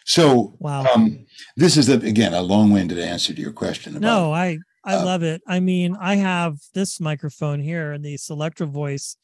So, 0.04 0.56
wow. 0.58 0.84
Um, 0.84 1.26
this 1.56 1.76
is 1.76 1.88
a, 1.88 1.94
again 1.94 2.34
a 2.34 2.42
long-winded 2.42 2.98
answer 2.98 3.32
to 3.32 3.40
your 3.40 3.52
question. 3.52 3.96
About, 3.96 4.06
no, 4.06 4.32
I 4.32 4.58
I 4.84 4.96
uh, 4.96 5.04
love 5.04 5.22
it. 5.22 5.42
I 5.46 5.60
mean, 5.60 5.96
I 5.98 6.16
have 6.16 6.58
this 6.74 7.00
microphone 7.00 7.60
here 7.60 7.92
and 7.92 8.04
the 8.04 8.16
Selectra 8.16 8.66
Voice, 8.66 9.16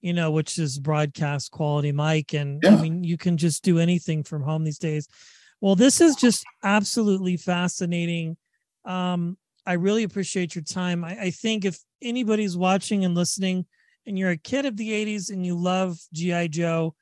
you 0.00 0.12
know, 0.12 0.30
which 0.30 0.58
is 0.58 0.78
broadcast 0.78 1.50
quality 1.50 1.92
mic, 1.92 2.34
and 2.34 2.60
Yeah. 2.62 2.76
I 2.76 2.82
mean, 2.82 3.04
you 3.04 3.16
can 3.16 3.36
just 3.36 3.62
do 3.62 3.78
anything 3.78 4.24
from 4.24 4.42
home 4.42 4.64
these 4.64 4.78
days. 4.78 5.08
Well, 5.60 5.76
this 5.76 6.00
is 6.00 6.16
just 6.16 6.44
absolutely 6.62 7.36
fascinating. 7.36 8.36
Um, 8.84 9.36
I 9.66 9.74
really 9.74 10.02
appreciate 10.02 10.54
your 10.54 10.64
time. 10.64 11.04
I, 11.04 11.18
I 11.18 11.30
think 11.30 11.64
if 11.64 11.78
anybody's 12.02 12.56
watching 12.56 13.04
and 13.04 13.14
listening, 13.14 13.66
and 14.06 14.18
you're 14.18 14.30
a 14.30 14.36
kid 14.36 14.66
of 14.66 14.76
the 14.76 14.90
'80s 14.90 15.30
and 15.30 15.44
you 15.44 15.56
love 15.56 15.98
GI 16.12 16.48
Joe, 16.48 16.94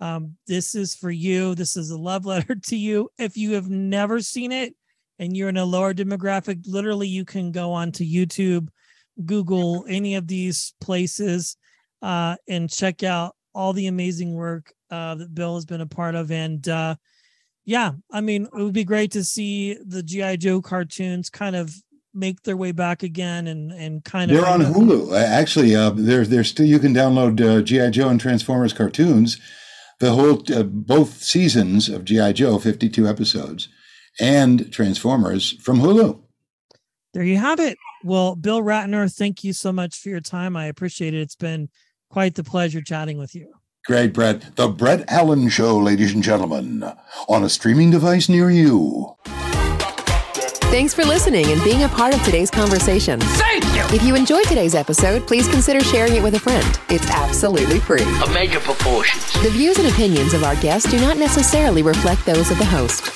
um, 0.00 0.36
this 0.46 0.74
is 0.74 0.94
for 0.94 1.10
you. 1.10 1.54
This 1.54 1.76
is 1.76 1.90
a 1.90 1.98
love 1.98 2.26
letter 2.26 2.54
to 2.54 2.76
you. 2.76 3.10
If 3.18 3.36
you 3.36 3.54
have 3.54 3.70
never 3.70 4.20
seen 4.20 4.52
it 4.52 4.74
and 5.18 5.36
you're 5.36 5.48
in 5.48 5.56
a 5.56 5.64
lower 5.64 5.94
demographic, 5.94 6.62
literally 6.66 7.08
you 7.08 7.24
can 7.24 7.52
go 7.52 7.72
onto 7.72 8.04
YouTube, 8.04 8.68
Google 9.24 9.84
any 9.88 10.14
of 10.14 10.26
these 10.26 10.74
places, 10.80 11.56
uh, 12.02 12.36
and 12.48 12.70
check 12.70 13.02
out 13.02 13.34
all 13.54 13.72
the 13.72 13.86
amazing 13.86 14.34
work 14.34 14.72
uh, 14.90 15.14
that 15.16 15.34
Bill 15.34 15.54
has 15.54 15.66
been 15.66 15.80
a 15.80 15.86
part 15.86 16.14
of. 16.14 16.30
And 16.30 16.66
uh, 16.68 16.96
yeah, 17.70 17.92
I 18.10 18.20
mean, 18.20 18.48
it 18.52 18.62
would 18.62 18.72
be 18.72 18.82
great 18.82 19.12
to 19.12 19.22
see 19.22 19.74
the 19.74 20.02
GI 20.02 20.38
Joe 20.38 20.60
cartoons 20.60 21.30
kind 21.30 21.54
of 21.54 21.72
make 22.12 22.42
their 22.42 22.56
way 22.56 22.72
back 22.72 23.04
again 23.04 23.46
and 23.46 23.70
and 23.70 24.04
kind 24.04 24.28
of 24.28 24.36
They're 24.36 24.46
on 24.48 24.60
Hulu. 24.60 25.16
Actually, 25.16 25.76
uh, 25.76 25.90
there's 25.90 26.30
there's 26.30 26.48
still 26.48 26.66
you 26.66 26.80
can 26.80 26.92
download 26.92 27.40
uh, 27.40 27.62
GI 27.62 27.92
Joe 27.92 28.08
and 28.08 28.20
Transformers 28.20 28.72
cartoons, 28.72 29.38
the 30.00 30.10
whole 30.10 30.42
uh, 30.52 30.64
both 30.64 31.22
seasons 31.22 31.88
of 31.88 32.04
GI 32.04 32.32
Joe, 32.32 32.58
52 32.58 33.06
episodes, 33.06 33.68
and 34.18 34.72
Transformers 34.72 35.52
from 35.62 35.78
Hulu. 35.78 36.20
there 37.14 37.22
you 37.22 37.36
have 37.36 37.60
it. 37.60 37.78
Well, 38.02 38.34
Bill 38.34 38.62
Ratner, 38.62 39.08
thank 39.14 39.44
you 39.44 39.52
so 39.52 39.70
much 39.70 39.96
for 39.96 40.08
your 40.08 40.20
time. 40.20 40.56
I 40.56 40.66
appreciate 40.66 41.14
it. 41.14 41.20
It's 41.20 41.36
been 41.36 41.68
quite 42.08 42.34
the 42.34 42.42
pleasure 42.42 42.82
chatting 42.82 43.16
with 43.16 43.36
you. 43.36 43.59
Great, 43.86 44.12
Brett. 44.12 44.56
The 44.56 44.68
Brett 44.68 45.04
Allen 45.08 45.48
Show, 45.48 45.78
ladies 45.78 46.12
and 46.12 46.22
gentlemen, 46.22 46.84
on 47.28 47.42
a 47.42 47.48
streaming 47.48 47.90
device 47.90 48.28
near 48.28 48.50
you. 48.50 49.16
Thanks 50.70 50.94
for 50.94 51.04
listening 51.04 51.46
and 51.46 51.62
being 51.64 51.82
a 51.82 51.88
part 51.88 52.14
of 52.14 52.22
today's 52.22 52.50
conversation. 52.50 53.18
Thank 53.20 53.64
you. 53.74 53.82
If 53.96 54.04
you 54.04 54.14
enjoyed 54.14 54.44
today's 54.44 54.74
episode, 54.74 55.26
please 55.26 55.48
consider 55.48 55.80
sharing 55.80 56.14
it 56.14 56.22
with 56.22 56.34
a 56.34 56.38
friend. 56.38 56.78
It's 56.90 57.10
absolutely 57.10 57.80
free. 57.80 58.02
A 58.02 58.30
major 58.32 58.60
proportions. 58.60 59.32
The 59.42 59.50
views 59.50 59.78
and 59.78 59.88
opinions 59.88 60.34
of 60.34 60.44
our 60.44 60.54
guests 60.56 60.88
do 60.90 61.00
not 61.00 61.16
necessarily 61.16 61.82
reflect 61.82 62.24
those 62.26 62.50
of 62.50 62.58
the 62.58 62.66
host. 62.66 63.10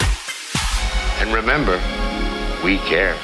And 1.21 1.33
remember, 1.33 1.81
we 2.65 2.79
care. 2.79 3.17